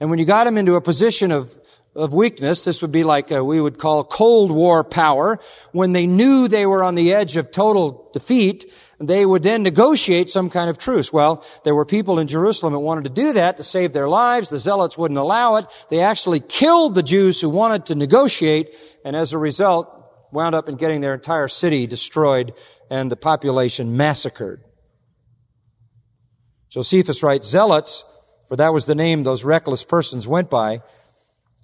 [0.00, 1.54] And when you got them into a position of
[1.94, 2.64] of weakness.
[2.64, 5.38] This would be like a, we would call Cold War power.
[5.72, 8.72] When they knew they were on the edge of total defeat,
[9.08, 11.12] they would then negotiate some kind of truce.
[11.12, 14.48] Well, there were people in Jerusalem that wanted to do that to save their lives.
[14.48, 15.66] The Zealots wouldn't allow it.
[15.90, 18.74] They actually killed the Jews who wanted to negotiate,
[19.04, 19.88] and as a result,
[20.32, 22.54] wound up in getting their entire city destroyed
[22.90, 24.62] and the population massacred.
[26.68, 28.04] Josephus writes, Zealots,
[28.48, 30.80] for that was the name those reckless persons went by,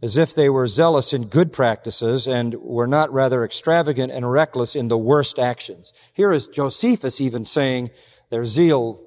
[0.01, 4.77] as if they were zealous in good practices and were not rather extravagant and reckless
[4.77, 5.93] in the worst actions.
[6.13, 7.91] Here is Josephus even saying
[8.31, 9.01] their zeal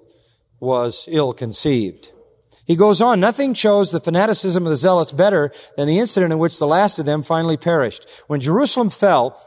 [0.59, 2.11] was ill conceived.
[2.65, 6.39] He goes on, nothing shows the fanaticism of the zealots better than the incident in
[6.39, 8.07] which the last of them finally perished.
[8.27, 9.41] When Jerusalem fell,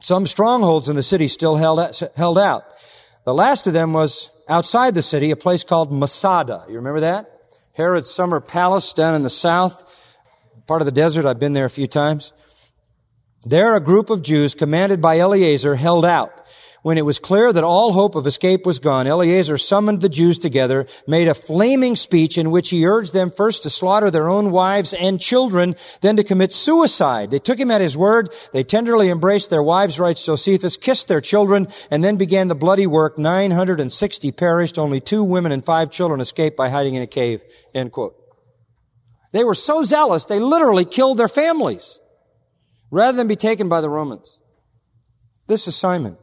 [0.00, 1.80] some strongholds in the city still held,
[2.16, 2.64] held out.
[3.24, 6.64] The last of them was outside the city, a place called Masada.
[6.68, 7.30] You remember that?
[7.72, 9.82] Herod's summer palace down in the south
[10.66, 11.26] part of the desert.
[11.26, 12.32] I've been there a few times.
[13.44, 16.44] There, a group of Jews commanded by Eleazar held out.
[16.84, 20.38] When it was clear that all hope of escape was gone, Eleazar summoned the Jews
[20.38, 24.50] together, made a flaming speech in which he urged them first to slaughter their own
[24.50, 27.30] wives and children, then to commit suicide.
[27.30, 28.28] They took him at his word.
[28.52, 32.86] They tenderly embraced their wives, writes Josephus, kissed their children, and then began the bloody
[32.86, 33.16] work.
[33.16, 34.78] 960 perished.
[34.78, 37.42] Only two women and five children escaped by hiding in a cave.
[37.74, 38.23] End quote.
[39.34, 41.98] They were so zealous, they literally killed their families
[42.92, 44.38] rather than be taken by the Romans.
[45.48, 46.16] This is Simon.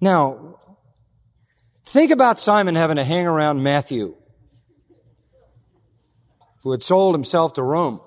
[0.00, 0.60] Now,
[1.84, 4.14] think about Simon having to hang around Matthew,
[6.62, 8.00] who had sold himself to Rome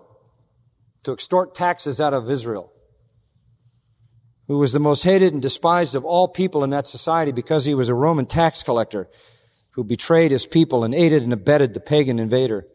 [1.04, 2.72] to extort taxes out of Israel,
[4.48, 7.76] who was the most hated and despised of all people in that society because he
[7.76, 9.10] was a Roman tax collector
[9.72, 12.66] who betrayed his people and aided and abetted the pagan invader.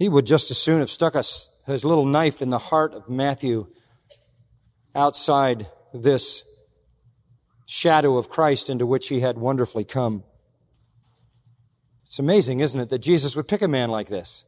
[0.00, 3.10] He would just as soon have stuck us, his little knife in the heart of
[3.10, 3.66] Matthew
[4.94, 6.42] outside this
[7.66, 10.24] shadow of Christ into which he had wonderfully come.
[12.06, 14.46] It's amazing, isn't it, that Jesus would pick a man like this?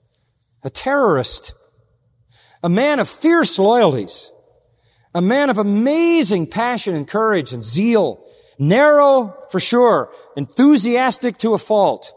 [0.62, 1.53] A terrorist.
[2.62, 4.32] A man of fierce loyalties.
[5.14, 8.24] A man of amazing passion and courage and zeal.
[8.59, 10.14] Narrow for sure.
[10.34, 12.11] Enthusiastic to a fault.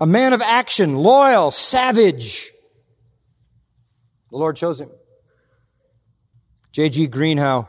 [0.00, 0.96] A man of action.
[0.96, 1.52] Loyal.
[1.52, 2.50] Savage.
[4.34, 4.90] The Lord chose him.
[6.72, 7.06] J.G.
[7.06, 7.68] Greenhough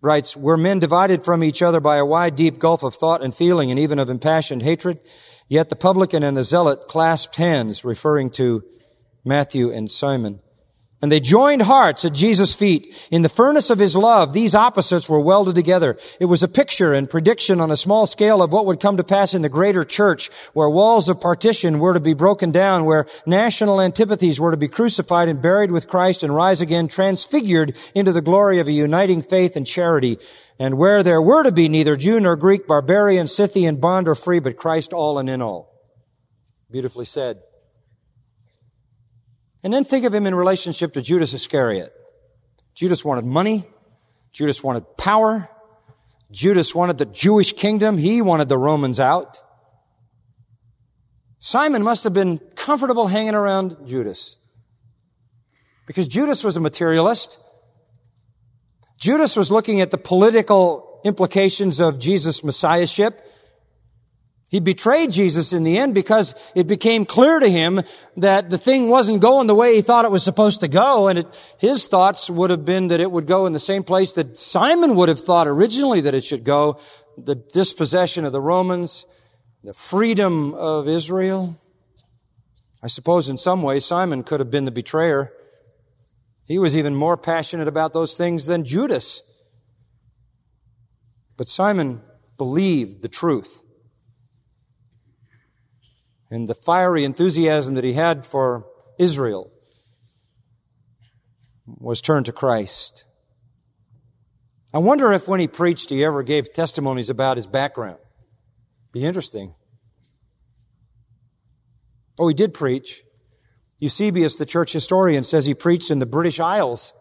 [0.00, 3.32] writes, Were men divided from each other by a wide, deep gulf of thought and
[3.32, 5.00] feeling and even of impassioned hatred,
[5.46, 8.64] yet the publican and the zealot clasped hands, referring to
[9.24, 10.40] Matthew and Simon.
[11.04, 12.96] And they joined hearts at Jesus' feet.
[13.10, 15.98] In the furnace of his love, these opposites were welded together.
[16.18, 19.04] It was a picture and prediction on a small scale of what would come to
[19.04, 23.04] pass in the greater church, where walls of partition were to be broken down, where
[23.26, 28.10] national antipathies were to be crucified and buried with Christ and rise again, transfigured into
[28.10, 30.18] the glory of a uniting faith and charity,
[30.58, 34.38] and where there were to be neither Jew nor Greek, barbarian, Scythian, bond or free,
[34.38, 35.70] but Christ all and in all.
[36.70, 37.40] Beautifully said.
[39.64, 41.92] And then think of him in relationship to Judas Iscariot.
[42.74, 43.64] Judas wanted money.
[44.32, 45.48] Judas wanted power.
[46.30, 47.96] Judas wanted the Jewish kingdom.
[47.96, 49.38] He wanted the Romans out.
[51.38, 54.36] Simon must have been comfortable hanging around Judas.
[55.86, 57.38] Because Judas was a materialist.
[58.98, 63.20] Judas was looking at the political implications of Jesus' messiahship.
[64.54, 67.82] He betrayed Jesus in the end because it became clear to him
[68.16, 71.08] that the thing wasn't going the way he thought it was supposed to go.
[71.08, 74.12] And it, his thoughts would have been that it would go in the same place
[74.12, 76.78] that Simon would have thought originally that it should go.
[77.18, 79.06] The dispossession of the Romans,
[79.64, 81.60] the freedom of Israel.
[82.80, 85.32] I suppose in some ways Simon could have been the betrayer.
[86.46, 89.20] He was even more passionate about those things than Judas.
[91.36, 92.02] But Simon
[92.38, 93.62] believed the truth
[96.30, 98.66] and the fiery enthusiasm that he had for
[98.98, 99.50] Israel
[101.66, 103.04] was turned to Christ.
[104.72, 107.98] I wonder if when he preached, he ever gave testimonies about his background.
[108.92, 109.54] Be interesting.
[112.18, 113.02] Oh, he did preach.
[113.80, 116.92] Eusebius, the church historian, says he preached in the British Isles,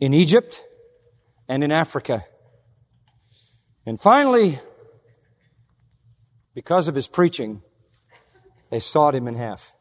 [0.00, 0.62] in Egypt,
[1.48, 2.24] and in Africa.
[3.86, 4.58] And finally,
[6.58, 7.62] because of his preaching,
[8.68, 9.74] they sawed him in half.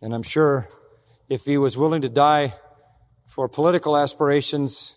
[0.00, 0.68] And I'm sure
[1.28, 2.54] if he was willing to die
[3.26, 4.94] for political aspirations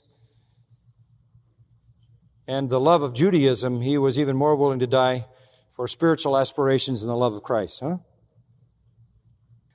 [2.47, 5.25] and the love of Judaism, he was even more willing to die
[5.71, 7.97] for spiritual aspirations and the love of Christ, huh?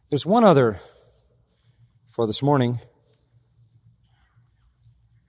[0.09, 0.78] There's one other
[2.11, 2.78] for this morning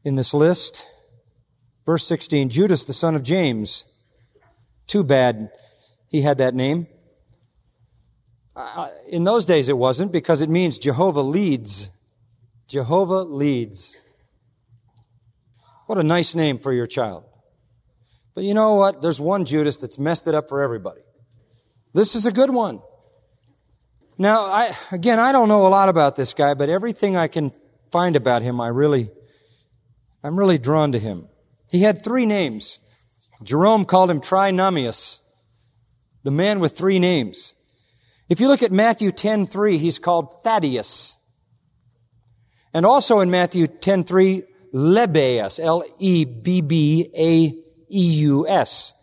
[0.03, 0.87] in this list.
[1.83, 3.85] Verse 16 Judas, the son of James
[4.87, 5.49] too bad
[6.07, 6.87] he had that name.
[9.09, 11.89] In those days it wasn't because it means Jehovah leads.
[12.67, 13.97] Jehovah leads.
[15.87, 17.25] What a nice name for your child.
[18.35, 19.01] But you know what?
[19.01, 21.01] There's one Judas that's messed it up for everybody.
[21.93, 22.81] This is a good one.
[24.17, 27.51] Now, I, again, I don't know a lot about this guy, but everything I can
[27.91, 29.11] find about him, I really,
[30.23, 31.27] I'm really drawn to him.
[31.69, 32.79] He had three names.
[33.43, 35.19] Jerome called him Trinomius,
[36.23, 37.53] the man with three names.
[38.29, 41.17] If you look at Matthew 10:3, he's called Thaddeus.
[42.73, 47.53] And also in Matthew 10:3, Lebbaeus, L E B B A
[47.89, 48.93] E U S.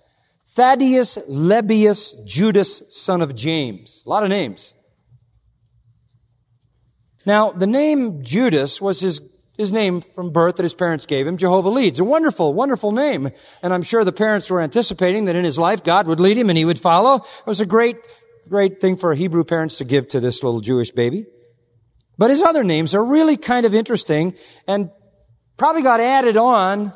[0.48, 4.02] Thaddeus Lebbaeus Judas, son of James.
[4.04, 4.74] A lot of names.
[7.24, 9.20] Now, the name Judas was his
[9.60, 12.00] his name from birth that his parents gave him, Jehovah leads.
[12.00, 13.30] A wonderful, wonderful name.
[13.62, 16.48] And I'm sure the parents were anticipating that in his life God would lead him
[16.48, 17.16] and he would follow.
[17.16, 17.96] It was a great,
[18.48, 21.26] great thing for Hebrew parents to give to this little Jewish baby.
[22.16, 24.34] But his other names are really kind of interesting
[24.66, 24.90] and
[25.56, 26.92] probably got added on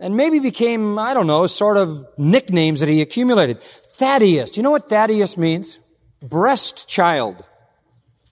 [0.00, 3.62] and maybe became, I don't know, sort of nicknames that he accumulated.
[3.62, 4.50] Thaddeus.
[4.50, 5.78] Do you know what Thaddeus means?
[6.20, 7.36] Breast child.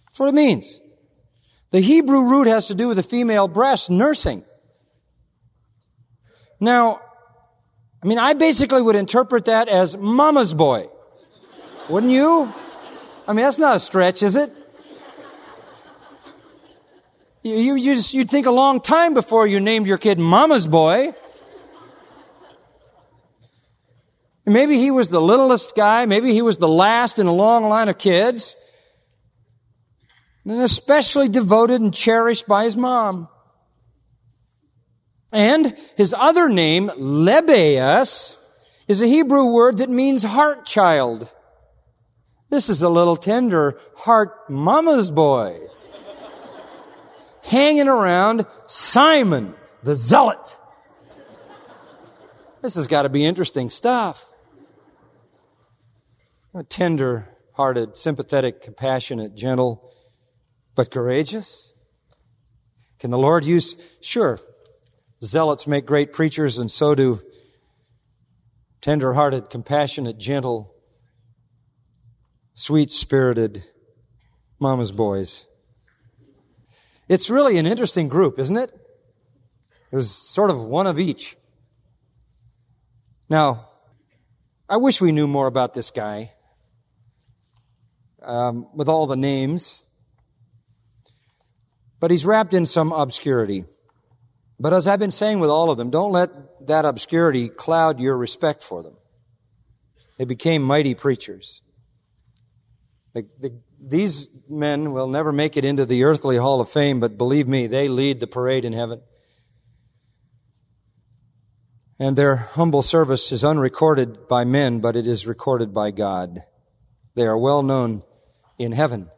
[0.07, 0.81] That's what it means.
[1.73, 4.45] The Hebrew root has to do with the female breast, nursing.
[6.61, 7.01] Now,
[8.03, 10.89] I mean, I basically would interpret that as mama's boy.
[11.89, 12.53] Wouldn't you?
[13.27, 14.53] I mean, that's not a stretch, is it?
[17.43, 20.66] You, you, you just, you'd think a long time before you named your kid mama's
[20.66, 21.14] boy.
[24.45, 26.05] Maybe he was the littlest guy.
[26.05, 28.57] Maybe he was the last in a long line of kids
[30.45, 33.28] and especially devoted and cherished by his mom.
[35.30, 38.38] And his other name, Lebbaeus,
[38.88, 41.30] is a Hebrew word that means heart child.
[42.51, 45.61] This is a little tender heart mama's boy.
[47.45, 50.59] Hanging around Simon, the zealot.
[52.61, 54.30] This has got to be interesting stuff.
[56.55, 59.91] A tender hearted, sympathetic, compassionate, gentle,
[60.75, 61.75] but courageous?
[62.99, 64.41] Can the Lord use, sure,
[65.23, 67.20] zealots make great preachers, and so do
[68.81, 70.75] tender hearted, compassionate, gentle,
[72.55, 73.64] sweet spirited
[74.59, 75.47] mama's boys.
[77.09, 78.73] It's really an interesting group, isn't it?
[79.91, 81.37] There's sort of one of each.
[83.29, 83.68] Now,
[84.68, 86.33] I wish we knew more about this guy.
[88.23, 89.89] Um, with all the names
[92.03, 93.65] but he's wrapped in some obscurity.
[94.59, 98.17] But as I've been saying with all of them, don't let that obscurity cloud your
[98.17, 98.97] respect for them.
[100.19, 101.63] They became mighty preachers.
[103.15, 107.17] The, the, these men will never make it into the earthly hall of fame, but
[107.17, 109.01] believe me, they lead the parade in heaven.
[112.01, 116.41] And their humble service is unrecorded by men, but it is recorded by God.
[117.15, 118.03] They are well known
[118.59, 119.09] in heaven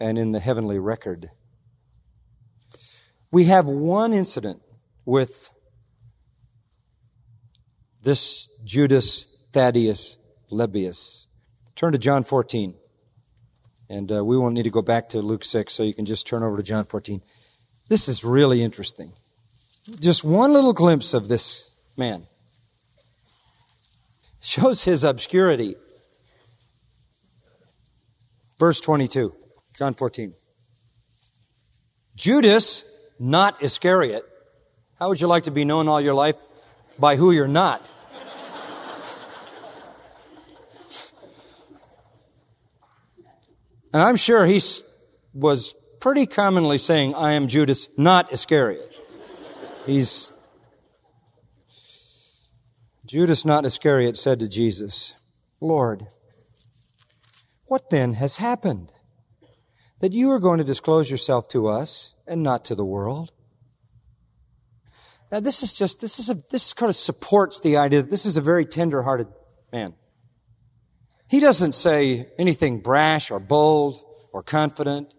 [0.00, 1.30] and in the heavenly record.
[3.36, 4.62] We have one incident
[5.04, 5.50] with
[8.02, 10.16] This Judas Thaddeus
[10.50, 11.26] Lebbaeus.
[11.74, 12.76] Turn to John 14.
[13.90, 16.26] And uh, we won't need to go back to Luke 6, so you can just
[16.26, 17.22] turn over to John 14.
[17.90, 19.12] This is really interesting.
[20.00, 22.28] Just one little glimpse of this man
[24.40, 25.76] shows his obscurity.
[28.58, 29.34] Verse 22,
[29.76, 30.32] John 14.
[32.14, 32.82] Judas,
[33.18, 34.24] not Iscariot.
[34.98, 36.36] How would you like to be known all your life
[36.98, 37.84] by who you're not?
[43.92, 44.60] and I'm sure he
[45.34, 48.92] was pretty commonly saying, I am Judas, not Iscariot.
[49.84, 50.32] He's
[53.04, 55.14] Judas, not Iscariot, said to Jesus,
[55.60, 56.08] Lord,
[57.66, 58.92] what then has happened?
[60.00, 63.32] That you are going to disclose yourself to us and not to the world?
[65.32, 68.26] Now this is just, this is a, this kind of supports the idea that this
[68.26, 69.28] is a very tender-hearted
[69.72, 69.94] man.
[71.28, 74.00] He doesn't say anything brash or bold
[74.32, 75.12] or confident.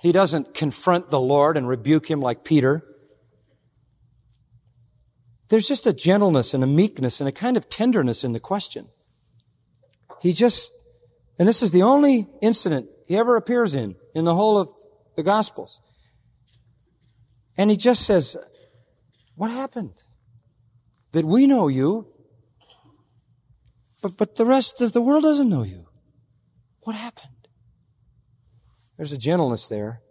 [0.00, 2.82] He doesn't confront the Lord and rebuke him like Peter.
[5.48, 8.88] There's just a gentleness and a meekness and a kind of tenderness in the question.
[10.20, 10.72] He just,
[11.38, 14.70] and this is the only incident he ever appears in, in the whole of
[15.16, 15.80] the Gospels.
[17.58, 18.36] And he just says,
[19.34, 20.04] What happened?
[21.10, 22.06] That we know you,
[24.00, 25.88] but, but the rest of the world doesn't know you.
[26.82, 27.48] What happened?
[28.96, 30.02] There's a gentleness there.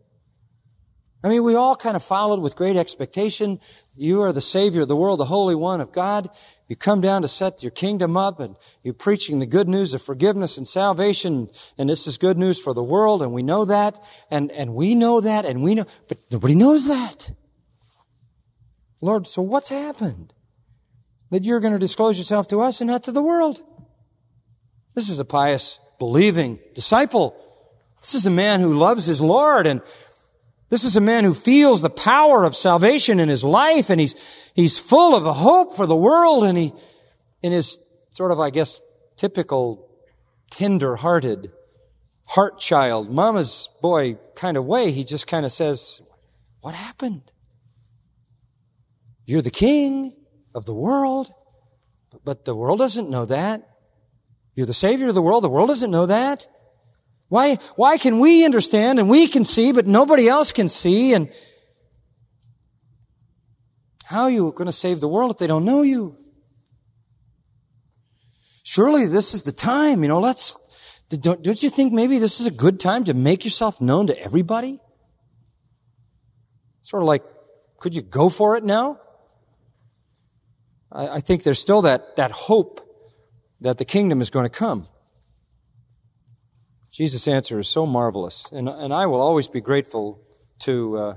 [1.23, 3.59] I mean, we all kind of followed with great expectation.
[3.95, 6.29] You are the Savior of the world, the Holy One of God.
[6.69, 10.01] You come down to set your kingdom up and you're preaching the good news of
[10.01, 11.49] forgiveness and salvation.
[11.77, 13.21] And this is good news for the world.
[13.21, 14.01] And we know that.
[14.31, 15.45] And, and we know that.
[15.45, 17.31] And we know, but nobody knows that.
[19.01, 20.33] Lord, so what's happened?
[21.31, 23.61] That you're going to disclose yourself to us and not to the world.
[24.95, 27.35] This is a pious, believing disciple.
[28.01, 29.81] This is a man who loves his Lord and
[30.69, 34.15] this is a man who feels the power of salvation in his life and he's,
[34.53, 36.73] he's full of the hope for the world and he,
[37.41, 38.81] in his sort of, I guess,
[39.15, 39.89] typical
[40.51, 41.51] tender-hearted
[42.25, 46.01] heart child, mama's boy kind of way, he just kind of says,
[46.61, 47.31] what happened?
[49.25, 50.13] You're the king
[50.53, 51.31] of the world,
[52.23, 53.67] but the world doesn't know that.
[54.55, 55.43] You're the savior of the world.
[55.43, 56.47] The world doesn't know that.
[57.29, 61.13] Why, why can we understand and we can see, but nobody else can see?
[61.13, 61.31] And
[64.03, 66.17] how are you going to save the world if they don't know you?
[68.63, 70.57] Surely this is the time, you know, let's,
[71.09, 74.19] don't, don't you think maybe this is a good time to make yourself known to
[74.19, 74.79] everybody?
[76.81, 77.23] Sort of like,
[77.77, 78.99] could you go for it now?
[80.91, 82.81] I, I think there's still that, that hope
[83.61, 84.87] that the kingdom is going to come.
[86.99, 90.21] Jesus' answer is so marvelous, and, and I will always be grateful
[90.63, 91.15] to uh,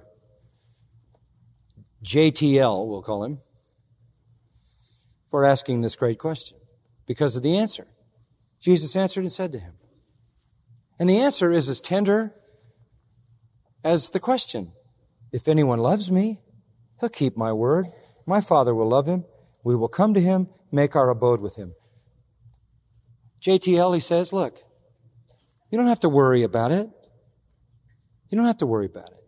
[2.04, 3.38] JTL, we'll call him,
[5.28, 6.56] for asking this great question
[7.04, 7.88] because of the answer.
[8.60, 9.72] Jesus answered and said to him.
[11.00, 12.32] And the answer is as tender
[13.82, 14.70] as the question.
[15.32, 16.42] If anyone loves me,
[17.00, 17.86] he'll keep my word.
[18.24, 19.24] My Father will love him.
[19.64, 21.74] We will come to him, make our abode with him.
[23.40, 24.62] JTL, he says, look,
[25.72, 26.86] you don't have to worry about it.
[28.28, 29.24] You don't have to worry about it.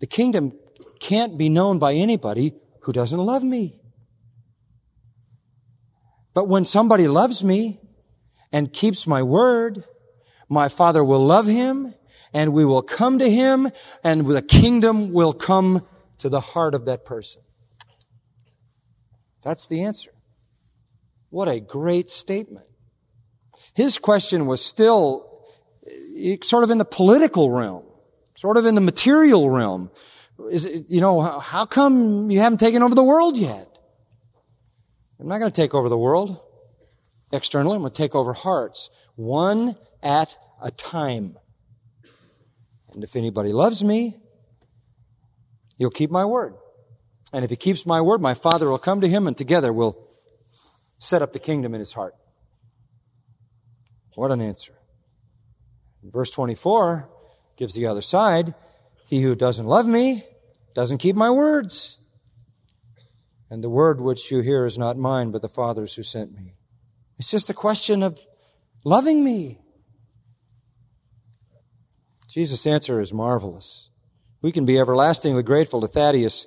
[0.00, 0.52] The kingdom
[0.98, 3.80] can't be known by anybody who doesn't love me.
[6.34, 7.80] But when somebody loves me
[8.52, 9.84] and keeps my word,
[10.48, 11.94] my Father will love him
[12.32, 13.70] and we will come to him
[14.02, 15.86] and the kingdom will come
[16.18, 17.42] to the heart of that person.
[19.44, 20.10] That's the answer.
[21.30, 22.66] What a great statement.
[23.72, 25.33] His question was still
[26.42, 27.84] sort of in the political realm,
[28.36, 29.90] sort of in the material realm.
[30.50, 33.68] Is it, you know, how come you haven't taken over the world yet?
[35.20, 36.40] I'm not going to take over the world
[37.32, 37.76] externally.
[37.76, 41.36] I'm going to take over hearts, one at a time.
[42.92, 44.16] And if anybody loves me,
[45.78, 46.54] he'll keep my word.
[47.32, 49.98] And if he keeps my word, my Father will come to him and together we'll
[50.98, 52.14] set up the kingdom in his heart.
[54.14, 54.73] What an answer.
[56.04, 57.08] Verse 24
[57.56, 58.54] gives the other side.
[59.06, 60.24] He who doesn't love me
[60.74, 61.98] doesn't keep my words.
[63.50, 66.54] And the word which you hear is not mine, but the Father's who sent me.
[67.18, 68.18] It's just a question of
[68.84, 69.60] loving me.
[72.28, 73.90] Jesus' answer is marvelous.
[74.42, 76.46] We can be everlastingly grateful to Thaddeus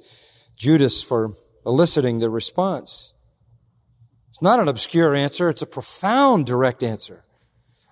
[0.58, 1.34] Judas for
[1.66, 3.14] eliciting the response.
[4.30, 7.24] It's not an obscure answer, it's a profound direct answer.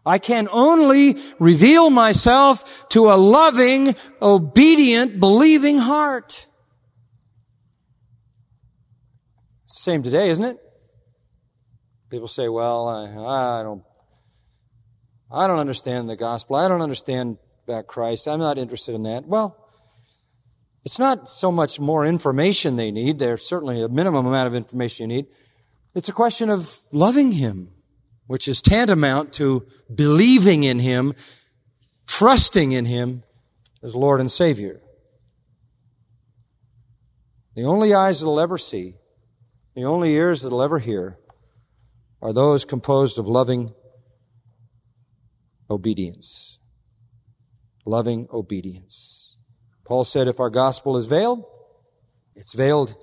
[0.05, 6.47] I can only reveal myself to a loving, obedient, believing heart.
[9.65, 10.57] Same today, isn't it?
[12.09, 13.83] People say, well, I, I don't,
[15.31, 16.55] I don't understand the gospel.
[16.55, 17.37] I don't understand
[17.67, 18.27] about Christ.
[18.27, 19.25] I'm not interested in that.
[19.27, 19.57] Well,
[20.83, 23.17] it's not so much more information they need.
[23.17, 25.25] There's certainly a minimum amount of information you need.
[25.95, 27.69] It's a question of loving Him,
[28.27, 31.13] which is tantamount to believing in Him,
[32.07, 33.23] trusting in Him
[33.83, 34.81] as Lord and Savior.
[37.55, 38.95] The only eyes that'll ever see,
[39.75, 41.17] the only ears that'll ever hear,
[42.21, 43.73] are those composed of loving
[45.69, 46.59] obedience.
[47.85, 49.37] Loving obedience.
[49.85, 51.43] Paul said, if our gospel is veiled,
[52.35, 52.95] it's veiled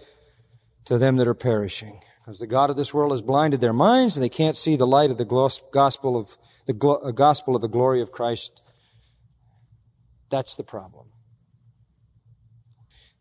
[0.87, 2.01] to them that are perishing.
[2.23, 4.87] Because the God of this world has blinded their minds and they can't see the
[4.87, 5.25] light of the
[5.73, 8.63] gospel of the uh, gospel of the glory of Christ.
[10.31, 11.09] That's the problem.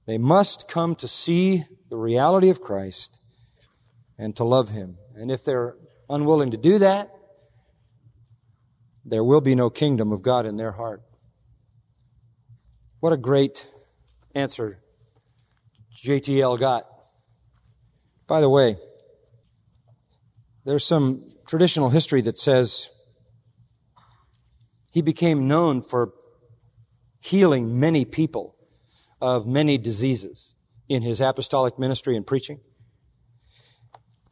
[0.06, 3.18] They must come to see the reality of Christ
[4.20, 4.98] and to love Him.
[5.16, 5.76] And if they're
[6.08, 7.12] unwilling to do that,
[9.04, 11.02] there will be no kingdom of God in their heart.
[13.00, 13.68] What a great
[14.36, 14.80] answer
[16.06, 16.86] JTL got.
[18.28, 18.78] By the way,
[20.66, 22.90] there's some traditional history that says
[24.92, 26.14] he became known for
[27.22, 28.56] healing many people
[29.20, 30.54] of many diseases
[30.90, 32.60] in his apostolic ministry and preaching.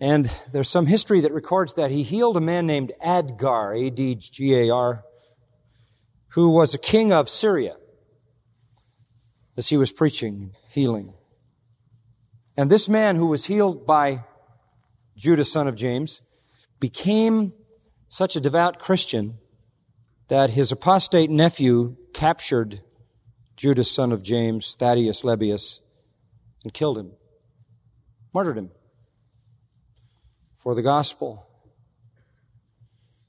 [0.01, 5.03] And there's some history that records that he healed a man named Adgar, A-D-G-A-R,
[6.29, 7.75] who was a king of Syria
[9.57, 11.13] as he was preaching healing.
[12.55, 14.23] And this man who was healed by
[15.19, 16.21] Judas, son of James,
[16.79, 17.51] became
[18.07, 19.37] such a devout Christian
[20.29, 22.79] that his apostate nephew captured
[23.57, 25.81] Judas, son of James, Thaddeus Lebbaeus,
[26.63, 27.11] and killed him,
[28.33, 28.71] murdered him
[30.57, 31.45] for the gospel.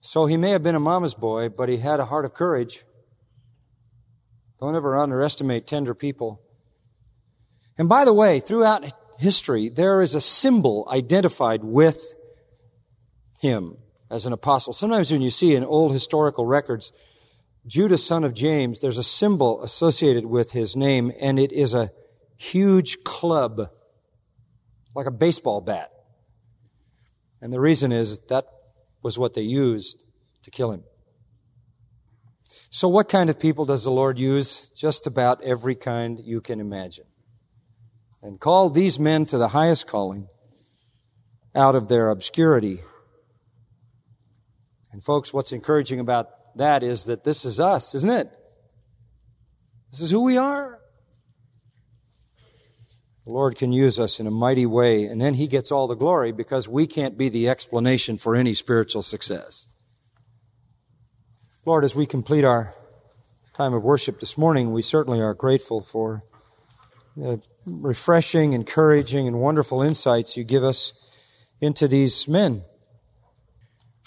[0.00, 2.84] So he may have been a mama's boy, but he had a heart of courage.
[4.60, 6.40] Don't ever underestimate tender people.
[7.76, 8.84] And by the way, throughout
[9.20, 12.14] history, there is a symbol identified with
[13.40, 13.76] him
[14.10, 14.72] as an apostle.
[14.72, 16.92] Sometimes when you see in old historical records,
[17.66, 21.90] Judas, son of James, there's a symbol associated with his name, and it is a
[22.36, 23.68] huge club,
[24.94, 25.90] like a baseball bat.
[27.42, 28.46] And the reason is that
[29.02, 30.02] was what they used
[30.42, 30.84] to kill him.
[32.70, 34.70] So, what kind of people does the Lord use?
[34.76, 37.06] Just about every kind you can imagine.
[38.22, 40.28] And called these men to the highest calling
[41.54, 42.80] out of their obscurity.
[44.92, 48.30] And, folks, what's encouraging about that is that this is us, isn't it?
[49.90, 50.78] This is who we are.
[53.24, 55.94] The Lord can use us in a mighty way, and then He gets all the
[55.94, 59.66] glory because we can't be the explanation for any spiritual success.
[61.64, 62.74] Lord, as we complete our
[63.54, 66.24] time of worship this morning, we certainly are grateful for
[67.16, 70.92] the refreshing, encouraging, and wonderful insights you give us
[71.60, 72.62] into these men.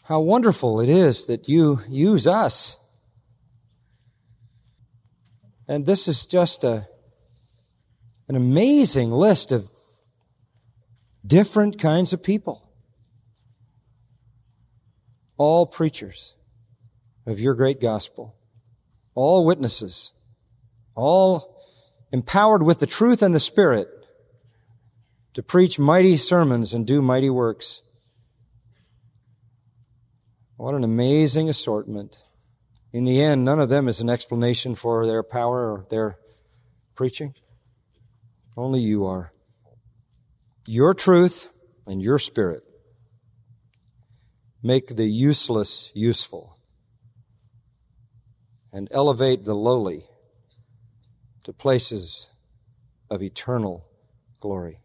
[0.04, 2.78] How wonderful it is that you use us.
[5.68, 6.88] And this is just a,
[8.28, 9.72] an amazing list of
[11.26, 12.70] different kinds of people.
[15.38, 16.36] All preachers
[17.26, 18.36] of your great gospel.
[19.16, 20.12] All witnesses,
[20.96, 21.53] all
[22.14, 23.90] empowered with the truth and the Spirit
[25.34, 27.82] to preach mighty sermons and do mighty works.
[30.56, 32.20] What an amazing assortment.
[32.94, 36.20] In the end, none of them is an explanation for their power or their
[36.94, 37.34] preaching.
[38.56, 39.34] Only you are.
[40.68, 41.52] Your truth
[41.88, 42.64] and your spirit
[44.62, 46.60] make the useless useful
[48.72, 50.06] and elevate the lowly
[51.44, 52.30] to places
[53.10, 53.86] of eternal
[54.40, 54.80] glory.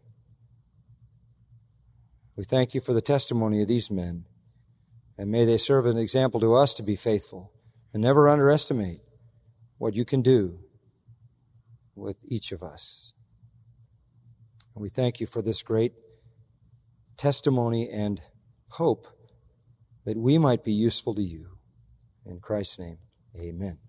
[2.35, 4.25] We thank you for the testimony of these men,
[5.17, 7.51] and may they serve as an example to us to be faithful
[7.93, 9.01] and never underestimate
[9.77, 10.59] what you can do
[11.95, 13.13] with each of us.
[14.73, 15.93] And we thank you for this great
[17.17, 18.21] testimony and
[18.69, 19.07] hope
[20.05, 21.57] that we might be useful to you.
[22.25, 22.99] In Christ's name.
[23.35, 23.88] Amen.